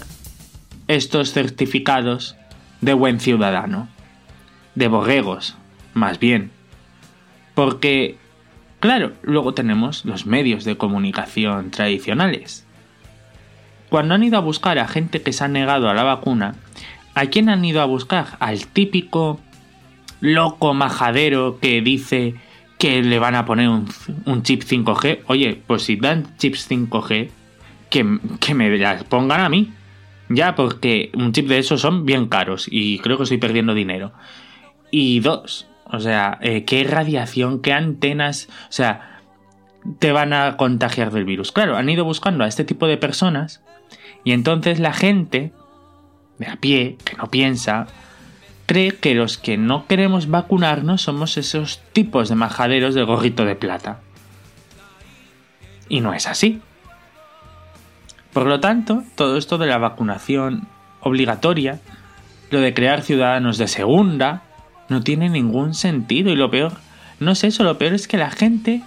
estos 0.90 1.32
certificados 1.32 2.36
de 2.82 2.94
buen 2.94 3.22
ciudadano. 3.22 3.88
De 4.76 4.90
borregos, 4.90 5.56
más 5.94 6.20
bien. 6.20 6.52
Porque, 7.56 8.18
claro, 8.80 9.14
luego 9.22 9.54
tenemos 9.54 10.04
los 10.04 10.26
medios 10.26 10.66
de 10.66 10.78
comunicación 10.78 11.72
tradicionales. 11.72 12.66
Cuando 13.90 14.16
han 14.16 14.24
ido 14.24 14.38
a 14.38 14.42
buscar 14.42 14.80
a 14.80 14.88
gente 14.88 15.22
que 15.22 15.34
se 15.34 15.44
ha 15.44 15.48
negado 15.48 15.90
a 15.90 15.94
la 15.94 16.04
vacuna, 16.04 16.56
¿A 17.14 17.26
quién 17.26 17.50
han 17.50 17.64
ido 17.66 17.82
a 17.82 17.86
buscar? 17.86 18.38
Al 18.40 18.68
típico 18.68 19.40
loco 20.22 20.74
majadero 20.74 21.60
que 21.60 21.82
dice 21.82 22.36
que 22.78 23.04
le 23.04 23.20
van 23.20 23.36
a 23.36 23.46
poner 23.46 23.70
un, 23.70 24.44
chip 24.44 24.64
5G. 24.64 25.20
Oye, 25.28 25.62
pues 25.68 25.84
si 25.84 25.98
dan 25.98 26.36
chips 26.38 26.70
5G, 26.70 27.30
que, 27.90 28.20
que 28.40 28.54
me 28.54 28.76
las 28.78 29.04
pongan 29.04 29.42
a 29.42 29.50
mí. 29.50 29.72
Ya, 30.30 30.56
porque 30.56 31.12
un 31.14 31.34
chip 31.34 31.48
de 31.48 31.60
esos 31.60 31.82
son 31.82 32.06
bien 32.06 32.28
caros 32.28 32.68
y 32.72 33.00
creo 33.00 33.18
que 33.18 33.24
estoy 33.24 33.38
perdiendo 33.38 33.74
dinero. 33.74 34.14
Y 34.90 35.20
dos, 35.20 35.68
o 35.86 36.00
sea, 36.00 36.38
eh, 36.42 36.64
qué 36.64 36.86
radiación, 36.86 37.62
qué 37.62 37.74
antenas, 37.74 38.48
o 38.70 38.72
sea, 38.72 39.20
te 40.00 40.12
van 40.12 40.32
a 40.32 40.56
contagiar 40.58 41.12
del 41.12 41.26
virus. 41.26 41.52
Claro, 41.52 41.76
han 41.76 41.90
ido 41.90 42.06
buscando 42.06 42.44
a 42.46 42.48
este 42.48 42.64
tipo 42.64 42.88
de 42.88 42.98
personas 42.98 43.62
y 44.24 44.32
entonces 44.32 44.80
la 44.80 44.94
gente 44.94 45.52
de 46.42 46.48
a 46.48 46.58
pie, 46.58 46.98
que 47.06 47.16
no 47.16 47.32
piensa, 47.32 47.88
cree 48.66 48.92
que 48.92 49.16
los 49.16 49.38
que 49.38 49.58
no 49.58 49.88
queremos 49.88 50.30
vacunarnos 50.30 51.02
somos 51.02 51.38
esos 51.38 51.82
tipos 51.94 52.30
de 52.30 52.36
majaderos 52.36 52.96
de 52.96 53.04
gorrito 53.04 53.46
de 53.46 53.56
plata. 53.56 54.00
Y 55.88 56.02
no 56.02 56.14
es 56.14 56.28
así. 56.28 56.62
Por 58.34 58.46
lo 58.46 58.60
tanto, 58.60 59.04
todo 59.16 59.38
esto 59.38 59.58
de 59.58 59.68
la 59.68 59.78
vacunación 59.78 60.68
obligatoria, 61.02 61.80
lo 62.50 62.60
de 62.60 62.74
crear 62.74 63.02
ciudadanos 63.02 63.58
de 63.58 63.68
segunda, 63.68 64.44
no 64.90 65.02
tiene 65.04 65.30
ningún 65.30 65.74
sentido 65.74 66.32
y 66.32 66.36
lo 66.36 66.50
peor, 66.50 66.74
no 67.20 67.32
es 67.32 67.44
eso, 67.44 67.64
lo 67.64 67.78
peor 67.78 67.94
es 67.94 68.08
que 68.08 68.18
la 68.18 68.32
gente 68.32 68.84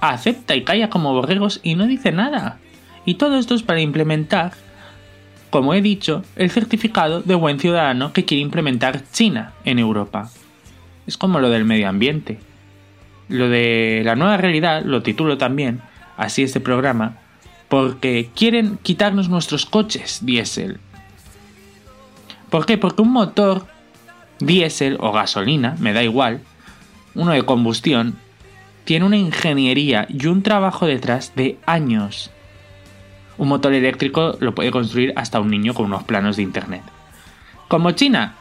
acepta 0.00 0.54
y 0.54 0.64
calla 0.64 0.90
como 0.90 1.12
borregos 1.12 1.60
y 1.62 1.74
no 1.74 1.86
dice 1.86 2.12
nada. 2.12 2.58
Y 3.04 3.14
todo 3.14 3.38
esto 3.38 3.54
es 3.54 3.62
para 3.62 3.80
implementar 3.80 4.52
como 5.54 5.72
he 5.72 5.82
dicho, 5.82 6.24
el 6.34 6.50
certificado 6.50 7.22
de 7.22 7.36
buen 7.36 7.60
ciudadano 7.60 8.12
que 8.12 8.24
quiere 8.24 8.42
implementar 8.42 9.04
China 9.12 9.52
en 9.64 9.78
Europa. 9.78 10.28
Es 11.06 11.16
como 11.16 11.38
lo 11.38 11.48
del 11.48 11.64
medio 11.64 11.88
ambiente. 11.88 12.40
Lo 13.28 13.48
de 13.48 14.02
la 14.04 14.16
nueva 14.16 14.36
realidad 14.36 14.82
lo 14.84 15.04
titulo 15.04 15.38
también, 15.38 15.80
así 16.16 16.42
este 16.42 16.58
programa, 16.58 17.18
porque 17.68 18.30
quieren 18.34 18.80
quitarnos 18.82 19.28
nuestros 19.28 19.64
coches 19.64 20.26
diésel. 20.26 20.80
¿Por 22.50 22.66
qué? 22.66 22.76
Porque 22.76 23.02
un 23.02 23.12
motor 23.12 23.64
diésel 24.40 24.96
o 24.98 25.12
gasolina, 25.12 25.76
me 25.78 25.92
da 25.92 26.02
igual, 26.02 26.40
uno 27.14 27.30
de 27.30 27.44
combustión, 27.44 28.16
tiene 28.84 29.04
una 29.06 29.18
ingeniería 29.18 30.08
y 30.08 30.26
un 30.26 30.42
trabajo 30.42 30.84
detrás 30.86 31.32
de 31.36 31.58
años. 31.64 32.32
Un 33.36 33.48
motor 33.48 33.72
eléctrico 33.72 34.36
lo 34.40 34.54
puede 34.54 34.70
construir 34.70 35.12
hasta 35.16 35.40
un 35.40 35.50
niño 35.50 35.74
con 35.74 35.86
unos 35.86 36.04
planos 36.04 36.36
de 36.36 36.42
internet. 36.42 36.82
Como 37.68 37.90
China 37.92 38.34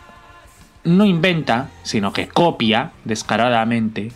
no 0.84 1.06
inventa, 1.06 1.70
sino 1.84 2.14
que 2.14 2.28
copia 2.28 2.92
descaradamente, 3.06 4.12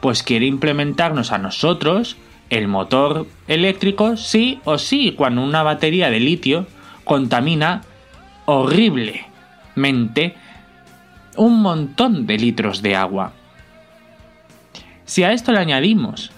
pues 0.00 0.22
quiere 0.22 0.46
implementarnos 0.46 1.32
a 1.32 1.38
nosotros 1.38 2.16
el 2.50 2.68
motor 2.68 3.26
eléctrico 3.48 4.16
sí 4.16 4.60
o 4.64 4.78
sí 4.78 5.14
cuando 5.16 5.42
una 5.42 5.62
batería 5.62 6.10
de 6.10 6.20
litio 6.20 6.66
contamina 7.04 7.82
horriblemente 8.46 10.36
un 11.36 11.60
montón 11.60 12.26
de 12.26 12.38
litros 12.38 12.82
de 12.82 12.96
agua. 12.96 13.32
Si 15.04 15.22
a 15.22 15.32
esto 15.32 15.52
le 15.52 15.58
añadimos 15.58 16.30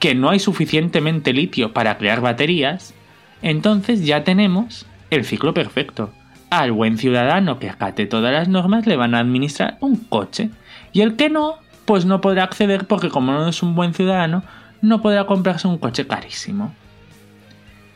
que 0.00 0.14
no 0.14 0.28
hay 0.30 0.38
suficientemente 0.38 1.32
litio 1.32 1.72
para 1.72 1.96
crear 1.96 2.20
baterías, 2.20 2.94
entonces 3.42 4.04
ya 4.04 4.24
tenemos 4.24 4.86
el 5.10 5.24
ciclo 5.24 5.54
perfecto. 5.54 6.10
Al 6.50 6.72
buen 6.72 6.98
ciudadano 6.98 7.58
que 7.58 7.70
acate 7.70 8.06
todas 8.06 8.32
las 8.32 8.48
normas 8.48 8.86
le 8.86 8.96
van 8.96 9.14
a 9.14 9.20
administrar 9.20 9.78
un 9.80 9.96
coche. 9.96 10.50
Y 10.92 11.00
el 11.00 11.16
que 11.16 11.28
no, 11.28 11.56
pues 11.84 12.04
no 12.04 12.20
podrá 12.20 12.44
acceder 12.44 12.86
porque 12.86 13.08
como 13.08 13.32
no 13.32 13.48
es 13.48 13.62
un 13.62 13.74
buen 13.74 13.94
ciudadano, 13.94 14.42
no 14.80 15.02
podrá 15.02 15.26
comprarse 15.26 15.68
un 15.68 15.78
coche 15.78 16.06
carísimo. 16.06 16.72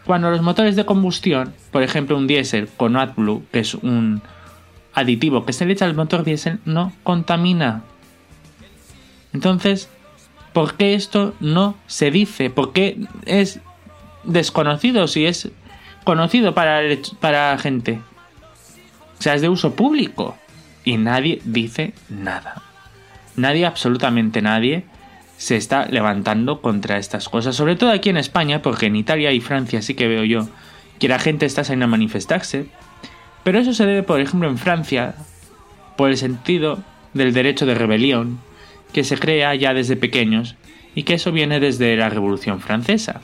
Cuando 0.04 0.30
los 0.30 0.42
motores 0.42 0.76
de 0.76 0.84
combustión, 0.84 1.52
por 1.70 1.82
ejemplo 1.82 2.16
un 2.16 2.26
diésel 2.26 2.68
con 2.76 2.96
AdBlue, 2.96 3.44
que 3.52 3.60
es 3.60 3.74
un 3.74 4.22
aditivo 4.94 5.44
que 5.44 5.52
se 5.52 5.66
le 5.66 5.74
echa 5.74 5.84
al 5.84 5.94
motor 5.94 6.24
diésel, 6.24 6.58
no 6.64 6.92
contamina. 7.02 7.82
Entonces, 9.32 9.88
¿por 10.52 10.74
qué 10.74 10.94
esto 10.94 11.34
no 11.40 11.76
se 11.86 12.10
dice? 12.10 12.50
¿Por 12.50 12.72
qué 12.72 12.98
es 13.26 13.60
desconocido 14.24 15.06
si 15.08 15.26
es 15.26 15.50
conocido 16.04 16.54
para, 16.54 16.80
para 17.20 17.52
la 17.52 17.58
gente? 17.58 18.00
O 19.18 19.22
sea, 19.22 19.34
es 19.34 19.42
de 19.42 19.48
uso 19.48 19.74
público. 19.74 20.36
Y 20.84 20.96
nadie 20.96 21.40
dice 21.44 21.92
nada. 22.08 22.62
Nadie, 23.36 23.66
absolutamente 23.66 24.40
nadie, 24.42 24.84
se 25.36 25.56
está 25.56 25.86
levantando 25.86 26.60
contra 26.62 26.98
estas 26.98 27.28
cosas. 27.28 27.54
Sobre 27.54 27.76
todo 27.76 27.90
aquí 27.90 28.08
en 28.08 28.16
España, 28.16 28.62
porque 28.62 28.86
en 28.86 28.96
Italia 28.96 29.32
y 29.32 29.40
Francia 29.40 29.82
sí 29.82 29.94
que 29.94 30.08
veo 30.08 30.24
yo 30.24 30.48
que 30.98 31.08
la 31.08 31.18
gente 31.18 31.46
está 31.46 31.64
saliendo 31.64 31.86
a 31.86 31.88
manifestarse. 31.88 32.66
Pero 33.42 33.58
eso 33.58 33.72
se 33.72 33.86
debe, 33.86 34.02
por 34.02 34.20
ejemplo, 34.20 34.48
en 34.48 34.58
Francia, 34.58 35.14
por 35.96 36.10
el 36.10 36.16
sentido 36.16 36.78
del 37.14 37.32
derecho 37.32 37.66
de 37.66 37.74
rebelión, 37.74 38.38
que 38.92 39.04
se 39.04 39.18
crea 39.18 39.54
ya 39.54 39.72
desde 39.72 39.96
pequeños, 39.96 40.56
y 40.94 41.04
que 41.04 41.14
eso 41.14 41.32
viene 41.32 41.60
desde 41.60 41.96
la 41.96 42.10
Revolución 42.10 42.60
Francesa. 42.60 43.20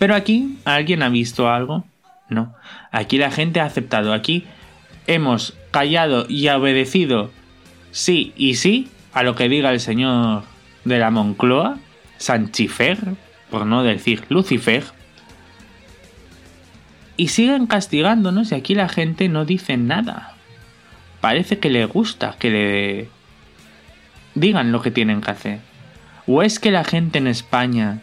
Pero 0.00 0.14
aquí, 0.14 0.56
¿alguien 0.64 1.02
ha 1.02 1.10
visto 1.10 1.50
algo? 1.50 1.84
No. 2.30 2.54
Aquí 2.90 3.18
la 3.18 3.30
gente 3.30 3.60
ha 3.60 3.66
aceptado. 3.66 4.14
Aquí 4.14 4.46
hemos 5.06 5.58
callado 5.70 6.24
y 6.26 6.48
obedecido 6.48 7.30
sí 7.90 8.32
y 8.34 8.54
sí 8.54 8.88
a 9.12 9.22
lo 9.22 9.34
que 9.34 9.50
diga 9.50 9.70
el 9.70 9.78
señor 9.78 10.44
de 10.86 10.98
la 10.98 11.10
Moncloa, 11.10 11.76
Sanchifer, 12.16 12.96
por 13.50 13.66
no 13.66 13.82
decir 13.82 14.24
Lucifer, 14.30 14.84
y 17.18 17.28
siguen 17.28 17.66
castigándonos 17.66 18.52
y 18.52 18.54
aquí 18.54 18.74
la 18.74 18.88
gente 18.88 19.28
no 19.28 19.44
dice 19.44 19.76
nada. 19.76 20.32
Parece 21.20 21.58
que 21.58 21.68
le 21.68 21.84
gusta 21.84 22.36
que 22.38 22.48
le 22.48 23.08
digan 24.34 24.72
lo 24.72 24.80
que 24.80 24.90
tienen 24.90 25.20
que 25.20 25.30
hacer. 25.30 25.60
¿O 26.26 26.42
es 26.42 26.58
que 26.58 26.70
la 26.70 26.84
gente 26.84 27.18
en 27.18 27.26
España 27.26 28.00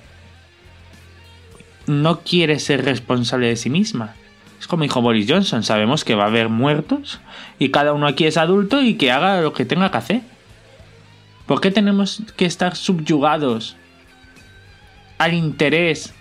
no 1.87 2.19
quiere 2.19 2.59
ser 2.59 2.85
responsable 2.85 3.47
de 3.47 3.55
sí 3.55 3.69
misma? 3.69 4.13
Es 4.59 4.67
como 4.67 4.83
dijo 4.83 5.01
Boris 5.01 5.27
Johnson, 5.29 5.63
sabemos 5.63 6.03
que 6.03 6.15
va 6.15 6.23
a 6.23 6.27
haber 6.27 6.49
muertos 6.49 7.19
y 7.59 7.69
cada 7.69 7.93
uno 7.93 8.07
aquí 8.07 8.25
es 8.25 8.37
adulto 8.37 8.81
y 8.81 8.95
que 8.95 9.11
haga 9.11 9.41
lo 9.41 9.53
que 9.53 9.65
tenga 9.65 9.91
que 9.91 9.97
hacer. 9.97 10.21
¿Por 11.45 11.61
qué 11.61 11.71
tenemos 11.71 12.23
que 12.35 12.45
estar 12.45 12.75
subyugados 12.75 13.77
al 15.17 15.33
interés 15.33 16.13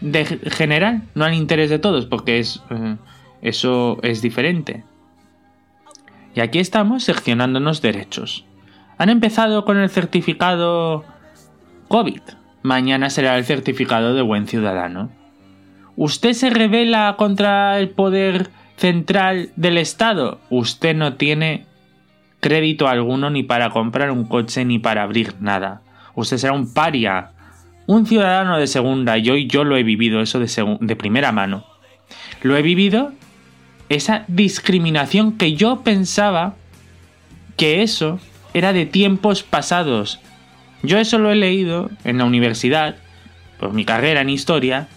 de 0.00 0.24
general, 0.24 1.02
no 1.14 1.24
al 1.24 1.34
interés 1.34 1.70
de 1.70 1.78
todos? 1.78 2.06
Porque 2.06 2.38
es, 2.38 2.62
eh, 2.70 2.96
eso 3.42 3.98
es 4.02 4.22
diferente. 4.22 4.84
Y 6.34 6.40
aquí 6.40 6.58
estamos 6.58 7.04
seccionándonos 7.04 7.82
derechos. 7.82 8.44
Han 8.96 9.10
empezado 9.10 9.64
con 9.64 9.76
el 9.76 9.90
certificado 9.90 11.04
COVID. 11.88 12.22
Mañana 12.68 13.08
será 13.08 13.38
el 13.38 13.46
certificado 13.46 14.12
de 14.12 14.20
buen 14.20 14.46
ciudadano. 14.46 15.10
¿Usted 15.96 16.34
se 16.34 16.50
revela 16.50 17.14
contra 17.16 17.78
el 17.78 17.88
poder 17.88 18.50
central 18.76 19.48
del 19.56 19.78
Estado? 19.78 20.38
Usted 20.50 20.94
no 20.94 21.14
tiene 21.14 21.64
crédito 22.40 22.86
alguno 22.86 23.30
ni 23.30 23.42
para 23.42 23.70
comprar 23.70 24.10
un 24.10 24.26
coche 24.26 24.66
ni 24.66 24.78
para 24.78 25.02
abrir 25.02 25.32
nada. 25.40 25.80
Usted 26.14 26.36
será 26.36 26.52
un 26.52 26.74
paria, 26.74 27.30
un 27.86 28.04
ciudadano 28.04 28.58
de 28.58 28.66
segunda 28.66 29.16
y 29.16 29.30
hoy 29.30 29.46
yo 29.46 29.64
lo 29.64 29.78
he 29.78 29.82
vivido 29.82 30.20
eso 30.20 30.38
de, 30.38 30.76
de 30.78 30.94
primera 30.94 31.32
mano. 31.32 31.64
Lo 32.42 32.54
he 32.54 32.60
vivido 32.60 33.12
esa 33.88 34.26
discriminación 34.28 35.38
que 35.38 35.54
yo 35.54 35.80
pensaba 35.84 36.54
que 37.56 37.82
eso 37.82 38.20
era 38.52 38.74
de 38.74 38.84
tiempos 38.84 39.42
pasados. 39.42 40.20
Yo 40.82 40.98
eso 40.98 41.18
lo 41.18 41.30
he 41.30 41.36
leído 41.36 41.90
en 42.04 42.18
la 42.18 42.24
universidad, 42.24 42.96
por 43.58 43.72
mi 43.72 43.84
carrera 43.84 44.20
en 44.20 44.30
historia, 44.30 44.88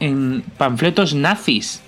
en 0.00 0.42
panfletos 0.56 1.14
nazis. 1.14 1.82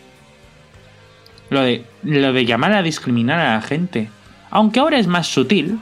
Lo 1.51 1.61
de, 1.63 1.85
lo 2.03 2.33
de 2.33 2.45
llamar 2.45 2.73
a 2.73 2.83
discriminar 2.83 3.39
a 3.39 3.55
la 3.55 3.63
gente. 3.63 4.09
Aunque 4.51 4.81
ahora 4.81 4.99
es 4.99 5.07
más 5.07 5.29
sutil, 5.29 5.79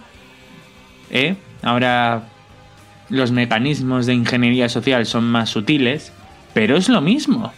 ¿eh? 1.11 1.37
Ahora 1.63 2.25
los 3.09 3.31
mecanismos 3.31 4.07
de 4.07 4.15
ingeniería 4.15 4.69
social 4.69 5.07
son 5.07 5.25
más 5.25 5.51
sutiles, 5.51 6.13
pero 6.53 6.77
es 6.77 6.89
lo 6.89 7.01
mismo. 7.01 7.53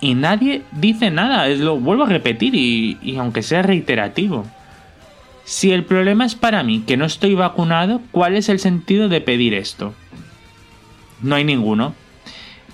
Y 0.00 0.14
nadie 0.14 0.62
dice 0.72 1.10
nada, 1.10 1.46
es 1.48 1.60
lo 1.60 1.78
vuelvo 1.78 2.04
a 2.04 2.08
repetir 2.08 2.54
y, 2.54 2.98
y 3.02 3.16
aunque 3.18 3.42
sea 3.42 3.62
reiterativo. 3.62 4.46
Si 5.44 5.72
el 5.72 5.84
problema 5.84 6.24
es 6.24 6.34
para 6.34 6.62
mí 6.62 6.84
que 6.86 6.96
no 6.96 7.04
estoy 7.04 7.34
vacunado, 7.34 8.00
¿cuál 8.12 8.36
es 8.36 8.48
el 8.48 8.58
sentido 8.58 9.08
de 9.08 9.20
pedir 9.20 9.54
esto? 9.54 9.94
No 11.20 11.34
hay 11.34 11.44
ninguno. 11.44 11.94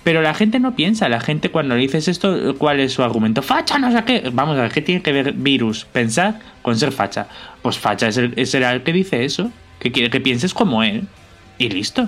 Pero 0.03 0.21
la 0.21 0.33
gente 0.33 0.59
no 0.59 0.75
piensa, 0.75 1.09
la 1.09 1.19
gente 1.19 1.51
cuando 1.51 1.75
le 1.75 1.81
dices 1.81 2.07
esto, 2.07 2.55
¿cuál 2.57 2.79
es 2.79 2.93
su 2.93 3.03
argumento? 3.03 3.41
¡Facha, 3.41 3.77
no 3.79 3.91
sé 3.91 4.03
qué! 4.05 4.29
Vamos 4.31 4.57
a 4.57 4.61
ver, 4.61 4.71
¿qué 4.71 4.81
tiene 4.81 5.01
que 5.01 5.11
ver 5.11 5.33
virus? 5.33 5.85
Pensar 5.85 6.39
con 6.61 6.77
ser 6.77 6.91
facha. 6.91 7.27
Pues 7.61 7.77
facha 7.77 8.07
es 8.07 8.17
el, 8.17 8.47
será 8.47 8.71
el 8.73 8.83
que 8.83 8.93
dice 8.93 9.25
eso, 9.25 9.51
que 9.79 9.91
quiere 9.91 10.09
que 10.09 10.21
pienses 10.21 10.53
como 10.53 10.83
él. 10.83 11.07
Y 11.57 11.69
listo. 11.69 12.07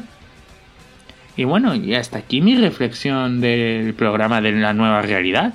Y 1.36 1.43
bueno, 1.43 1.76
y 1.76 1.95
hasta 1.95 2.19
aquí 2.19 2.41
mi 2.41 2.56
reflexión 2.56 3.41
del 3.41 3.93
programa 3.93 4.41
de 4.41 4.54
la 4.54 4.74
nueva 4.74 5.02
realidad. 5.02 5.54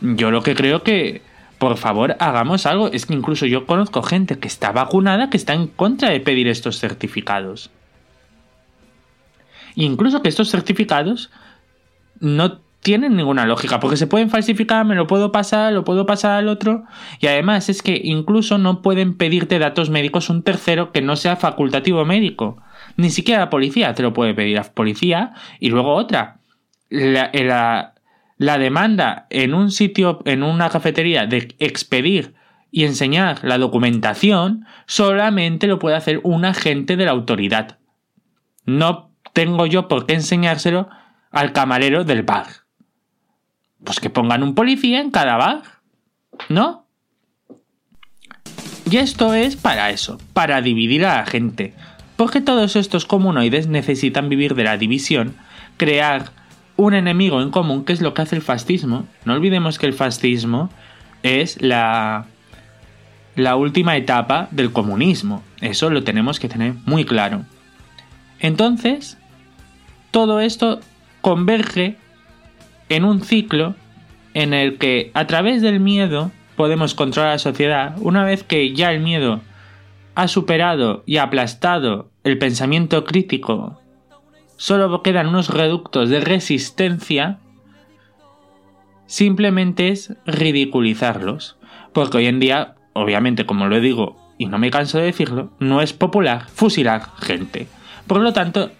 Yo 0.00 0.30
lo 0.30 0.42
que 0.42 0.54
creo 0.54 0.82
que, 0.82 1.22
por 1.64 1.78
favor, 1.78 2.14
hagamos 2.20 2.66
algo. 2.66 2.88
Es 2.92 3.06
que 3.06 3.14
incluso 3.14 3.46
yo 3.46 3.64
conozco 3.64 4.02
gente 4.02 4.38
que 4.38 4.48
está 4.48 4.70
vacunada 4.70 5.30
que 5.30 5.38
está 5.38 5.54
en 5.54 5.66
contra 5.66 6.10
de 6.10 6.20
pedir 6.20 6.46
estos 6.46 6.78
certificados. 6.78 7.70
incluso 9.74 10.20
que 10.20 10.28
estos 10.28 10.50
certificados 10.50 11.30
no 12.20 12.60
tienen 12.80 13.16
ninguna 13.16 13.46
lógica, 13.46 13.80
porque 13.80 13.96
se 13.96 14.06
pueden 14.06 14.28
falsificar, 14.28 14.84
me 14.84 14.94
lo 14.94 15.06
puedo 15.06 15.32
pasar, 15.32 15.72
lo 15.72 15.84
puedo 15.84 16.04
pasar 16.04 16.32
al 16.32 16.48
otro, 16.48 16.84
y 17.18 17.28
además 17.28 17.70
es 17.70 17.82
que 17.82 17.98
incluso 18.04 18.58
no 18.58 18.82
pueden 18.82 19.16
pedirte 19.16 19.58
datos 19.58 19.88
médicos 19.88 20.28
un 20.28 20.42
tercero 20.42 20.92
que 20.92 21.00
no 21.00 21.16
sea 21.16 21.36
facultativo 21.36 22.04
médico. 22.04 22.62
Ni 22.98 23.08
siquiera 23.08 23.40
la 23.40 23.50
policía 23.50 23.94
te 23.94 24.02
lo 24.02 24.12
puede 24.12 24.34
pedir 24.34 24.58
a 24.58 24.64
policía 24.64 25.32
y 25.60 25.70
luego 25.70 25.94
otra. 25.94 26.40
La, 26.90 27.30
la, 27.32 27.93
la 28.36 28.58
demanda 28.58 29.26
en 29.30 29.54
un 29.54 29.70
sitio, 29.70 30.20
en 30.24 30.42
una 30.42 30.70
cafetería 30.70 31.26
de 31.26 31.54
expedir 31.58 32.34
y 32.70 32.84
enseñar 32.84 33.44
la 33.44 33.58
documentación 33.58 34.66
solamente 34.86 35.66
lo 35.66 35.78
puede 35.78 35.96
hacer 35.96 36.20
un 36.24 36.44
agente 36.44 36.96
de 36.96 37.04
la 37.04 37.12
autoridad. 37.12 37.78
No 38.64 39.12
tengo 39.32 39.66
yo 39.66 39.88
por 39.88 40.06
qué 40.06 40.14
enseñárselo 40.14 40.88
al 41.30 41.52
camarero 41.52 42.04
del 42.04 42.22
bar. 42.22 42.46
Pues 43.84 44.00
que 44.00 44.10
pongan 44.10 44.42
un 44.42 44.54
policía 44.54 45.00
en 45.00 45.10
cada 45.10 45.36
bar. 45.36 45.62
¿No? 46.48 46.86
Y 48.90 48.96
esto 48.96 49.34
es 49.34 49.56
para 49.56 49.90
eso, 49.90 50.18
para 50.32 50.60
dividir 50.60 51.06
a 51.06 51.18
la 51.18 51.26
gente. 51.26 51.74
Porque 52.16 52.40
todos 52.40 52.76
estos 52.76 53.06
comunoides 53.06 53.66
necesitan 53.66 54.28
vivir 54.28 54.54
de 54.54 54.64
la 54.64 54.76
división, 54.76 55.36
crear 55.76 56.32
un 56.76 56.94
enemigo 56.94 57.40
en 57.40 57.50
común, 57.50 57.84
que 57.84 57.92
es 57.92 58.00
lo 58.00 58.14
que 58.14 58.22
hace 58.22 58.36
el 58.36 58.42
fascismo. 58.42 59.06
No 59.24 59.34
olvidemos 59.34 59.78
que 59.78 59.86
el 59.86 59.92
fascismo 59.92 60.70
es 61.22 61.60
la 61.62 62.26
última 63.56 63.96
etapa 63.96 64.48
del 64.50 64.72
comunismo. 64.72 65.42
Eso 65.60 65.90
lo 65.90 66.04
tenemos 66.04 66.40
que 66.40 66.48
tener 66.48 66.74
muy 66.84 67.04
claro. 67.04 67.42
Entonces, 68.40 69.16
todo 70.10 70.40
esto 70.40 70.80
converge 71.20 71.96
en 72.88 73.04
un 73.04 73.22
ciclo 73.22 73.74
en 74.34 74.52
el 74.52 74.78
que 74.78 75.10
a 75.14 75.26
través 75.26 75.62
del 75.62 75.80
miedo 75.80 76.30
podemos 76.56 76.94
controlar 76.94 77.32
la 77.32 77.38
sociedad 77.38 77.96
una 78.00 78.24
vez 78.24 78.42
que 78.42 78.74
ya 78.74 78.92
el 78.92 79.00
miedo 79.00 79.40
ha 80.14 80.28
superado 80.28 81.02
y 81.06 81.16
aplastado 81.16 82.10
el 82.22 82.38
pensamiento 82.38 83.04
crítico, 83.04 83.80
solo 84.56 85.02
quedan 85.02 85.28
unos 85.28 85.48
reductos 85.48 86.08
de 86.10 86.20
resistencia, 86.20 87.38
simplemente 89.06 89.88
es 89.88 90.14
ridiculizarlos. 90.26 91.56
Porque 91.92 92.18
hoy 92.18 92.26
en 92.26 92.40
día, 92.40 92.74
obviamente, 92.92 93.46
como 93.46 93.66
lo 93.66 93.80
digo 93.80 94.16
y 94.38 94.46
no 94.46 94.58
me 94.58 94.70
canso 94.70 94.98
de 94.98 95.04
decirlo, 95.04 95.50
no 95.60 95.80
es 95.80 95.92
popular 95.92 96.48
fusilar 96.48 97.08
gente. 97.20 97.68
Por 98.06 98.20
lo 98.20 98.32
tanto, 98.32 98.70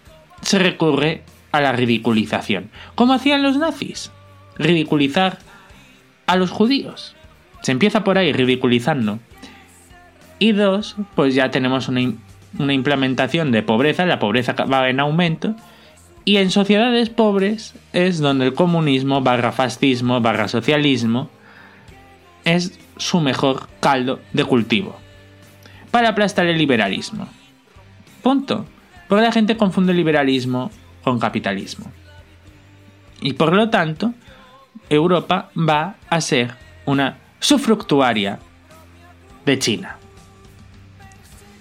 se 0.41 0.59
recurre 0.59 1.23
a 1.51 1.61
la 1.61 1.71
ridiculización. 1.71 2.69
¿Cómo 2.95 3.13
hacían 3.13 3.41
los 3.41 3.57
nazis? 3.57 4.11
Ridiculizar 4.57 5.39
a 6.27 6.35
los 6.35 6.51
judíos. 6.51 7.15
Se 7.61 7.71
empieza 7.71 8.03
por 8.03 8.17
ahí 8.17 8.33
ridiculizando. 8.33 9.19
Y 10.37 10.51
dos, 10.51 10.97
pues 11.15 11.33
ya 11.33 11.49
tenemos 11.49 11.87
una, 11.87 12.01
una 12.59 12.73
implementación 12.73 13.51
de 13.51 13.63
pobreza, 13.63 14.05
la 14.05 14.19
pobreza 14.19 14.53
va 14.53 14.89
en 14.89 14.99
aumento. 14.99 15.55
Y 16.23 16.37
en 16.37 16.49
sociedades 16.49 17.09
pobres 17.09 17.75
es 17.93 18.19
donde 18.19 18.45
el 18.45 18.53
comunismo 18.53 19.21
barra 19.21 19.51
fascismo 19.51 20.21
barra 20.21 20.47
socialismo 20.47 21.29
es 22.45 22.79
su 22.97 23.19
mejor 23.19 23.67
caldo 23.79 24.19
de 24.33 24.43
cultivo. 24.43 24.97
Para 25.91 26.09
aplastar 26.09 26.47
el 26.47 26.57
liberalismo. 26.57 27.27
Punto. 28.23 28.65
Porque 29.07 29.23
la 29.23 29.31
gente 29.31 29.55
confunde 29.55 29.93
liberalismo 29.93 30.71
con 31.03 31.19
capitalismo. 31.19 31.91
Y 33.21 33.33
por 33.33 33.53
lo 33.53 33.69
tanto, 33.69 34.13
Europa 34.89 35.51
va 35.55 35.95
a 36.09 36.21
ser 36.21 36.55
una 36.85 37.17
subfructuaria 37.39 38.39
de 39.45 39.59
China. 39.59 39.97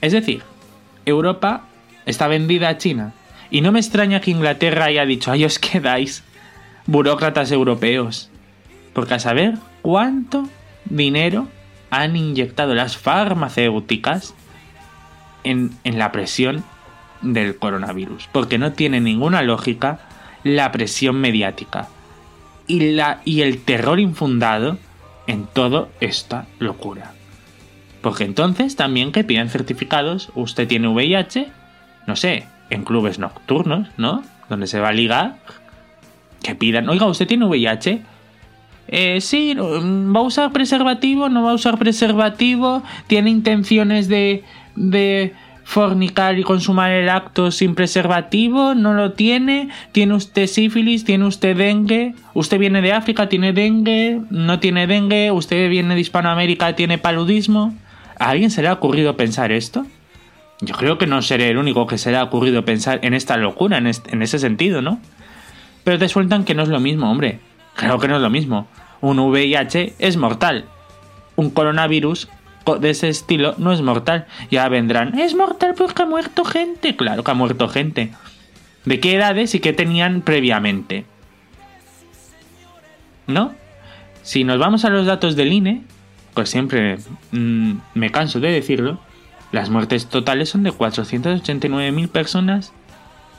Es 0.00 0.12
decir, 0.12 0.42
Europa 1.04 1.64
está 2.06 2.28
vendida 2.28 2.68
a 2.68 2.78
China. 2.78 3.12
Y 3.50 3.60
no 3.60 3.72
me 3.72 3.80
extraña 3.80 4.20
que 4.20 4.30
Inglaterra 4.30 4.86
haya 4.86 5.06
dicho, 5.06 5.30
ay, 5.30 5.44
os 5.44 5.58
quedáis, 5.58 6.24
burócratas 6.86 7.52
europeos. 7.52 8.30
Porque 8.92 9.14
a 9.14 9.18
saber 9.18 9.54
cuánto 9.82 10.48
dinero 10.84 11.48
han 11.90 12.16
inyectado 12.16 12.74
las 12.74 12.96
farmacéuticas 12.96 14.34
en, 15.44 15.72
en 15.84 15.98
la 15.98 16.12
presión 16.12 16.64
del 17.22 17.56
coronavirus. 17.56 18.28
Porque 18.32 18.58
no 18.58 18.72
tiene 18.72 19.00
ninguna 19.00 19.42
lógica 19.42 20.00
la 20.42 20.72
presión 20.72 21.16
mediática 21.16 21.88
y, 22.66 22.92
la, 22.92 23.20
y 23.24 23.42
el 23.42 23.62
terror 23.62 24.00
infundado 24.00 24.78
en 25.26 25.46
toda 25.46 25.88
esta 26.00 26.46
locura. 26.58 27.13
Porque 28.04 28.24
entonces 28.24 28.76
también 28.76 29.12
que 29.12 29.24
pidan 29.24 29.48
certificados, 29.48 30.30
usted 30.34 30.68
tiene 30.68 30.88
VIH, 30.88 31.48
no 32.06 32.16
sé, 32.16 32.44
en 32.68 32.84
clubes 32.84 33.18
nocturnos, 33.18 33.88
¿no? 33.96 34.22
Donde 34.50 34.66
se 34.66 34.78
va 34.78 34.88
a 34.88 34.92
ligar, 34.92 35.36
que 36.42 36.54
pidan, 36.54 36.86
oiga, 36.90 37.06
usted 37.06 37.26
tiene 37.26 37.46
VIH. 37.46 38.02
Eh, 38.88 39.22
sí, 39.22 39.54
va 39.54 40.20
a 40.20 40.22
usar 40.22 40.52
preservativo, 40.52 41.30
no 41.30 41.44
va 41.44 41.52
a 41.52 41.54
usar 41.54 41.78
preservativo, 41.78 42.82
tiene 43.06 43.30
intenciones 43.30 44.08
de, 44.08 44.44
de 44.76 45.32
fornicar 45.64 46.38
y 46.38 46.42
consumar 46.42 46.90
el 46.90 47.08
acto 47.08 47.50
sin 47.50 47.74
preservativo, 47.74 48.74
no 48.74 48.92
lo 48.92 49.12
tiene, 49.12 49.70
tiene 49.92 50.12
usted 50.12 50.46
sífilis, 50.46 51.06
tiene 51.06 51.24
usted 51.24 51.56
dengue, 51.56 52.14
usted 52.34 52.58
viene 52.58 52.82
de 52.82 52.92
África, 52.92 53.30
tiene 53.30 53.54
dengue, 53.54 54.20
no 54.28 54.60
tiene 54.60 54.86
dengue, 54.86 55.30
usted 55.30 55.70
viene 55.70 55.94
de 55.94 56.02
Hispanoamérica, 56.02 56.76
tiene 56.76 56.98
paludismo. 56.98 57.74
¿A 58.24 58.30
alguien 58.30 58.50
se 58.50 58.62
le 58.62 58.68
ha 58.68 58.72
ocurrido 58.72 59.18
pensar 59.18 59.52
esto? 59.52 59.84
Yo 60.62 60.74
creo 60.76 60.96
que 60.96 61.06
no 61.06 61.20
seré 61.20 61.50
el 61.50 61.58
único 61.58 61.87
que 61.87 61.98
se 61.98 62.10
le 62.10 62.16
ha 62.16 62.24
ocurrido 62.24 62.64
pensar 62.64 63.00
en 63.02 63.12
esta 63.12 63.37
locura, 63.37 63.76
en, 63.76 63.87
en 63.87 64.22
ese 64.22 64.38
sentido, 64.38 64.80
¿no? 64.80 64.98
Pero 65.84 65.98
te 65.98 66.08
sueltan 66.08 66.44
que 66.44 66.54
no 66.54 66.62
es 66.62 66.70
lo 66.70 66.80
mismo, 66.80 67.10
hombre. 67.10 67.40
Claro 67.76 67.98
que 67.98 68.08
no 68.08 68.16
es 68.16 68.22
lo 68.22 68.30
mismo. 68.30 68.66
Un 69.02 69.18
VIH 69.18 69.96
es 69.98 70.16
mortal. 70.16 70.64
Un 71.37 71.50
coronavirus 71.50 72.30
de 72.80 72.88
ese 72.88 73.10
estilo 73.10 73.56
no 73.58 73.74
es 73.74 73.82
mortal. 73.82 74.26
Ya 74.50 74.66
vendrán, 74.70 75.18
es 75.18 75.34
mortal 75.34 75.74
porque 75.76 76.00
ha 76.00 76.06
muerto 76.06 76.46
gente. 76.46 76.96
Claro 76.96 77.24
que 77.24 77.30
ha 77.30 77.34
muerto 77.34 77.68
gente. 77.68 78.10
¿De 78.87 79.00
qué 79.00 79.16
edades 79.16 79.54
y 79.54 79.60
qué 79.60 79.74
tenían 79.74 80.22
previamente? 80.22 81.04
¿No? 83.26 83.52
Si 84.22 84.44
nos 84.44 84.58
vamos 84.58 84.87
a 84.87 84.88
los 84.88 85.04
datos 85.04 85.37
del 85.37 85.52
INE, 85.52 85.82
pues 86.34 86.50
siempre 86.50 86.98
mm, 87.32 87.72
me 87.94 88.10
canso 88.10 88.40
de 88.40 88.50
decirlo, 88.50 88.98
las 89.52 89.70
muertes 89.70 90.06
totales 90.06 90.48
son 90.48 90.64
de 90.64 90.72
489.000 90.72 92.08
personas 92.08 92.72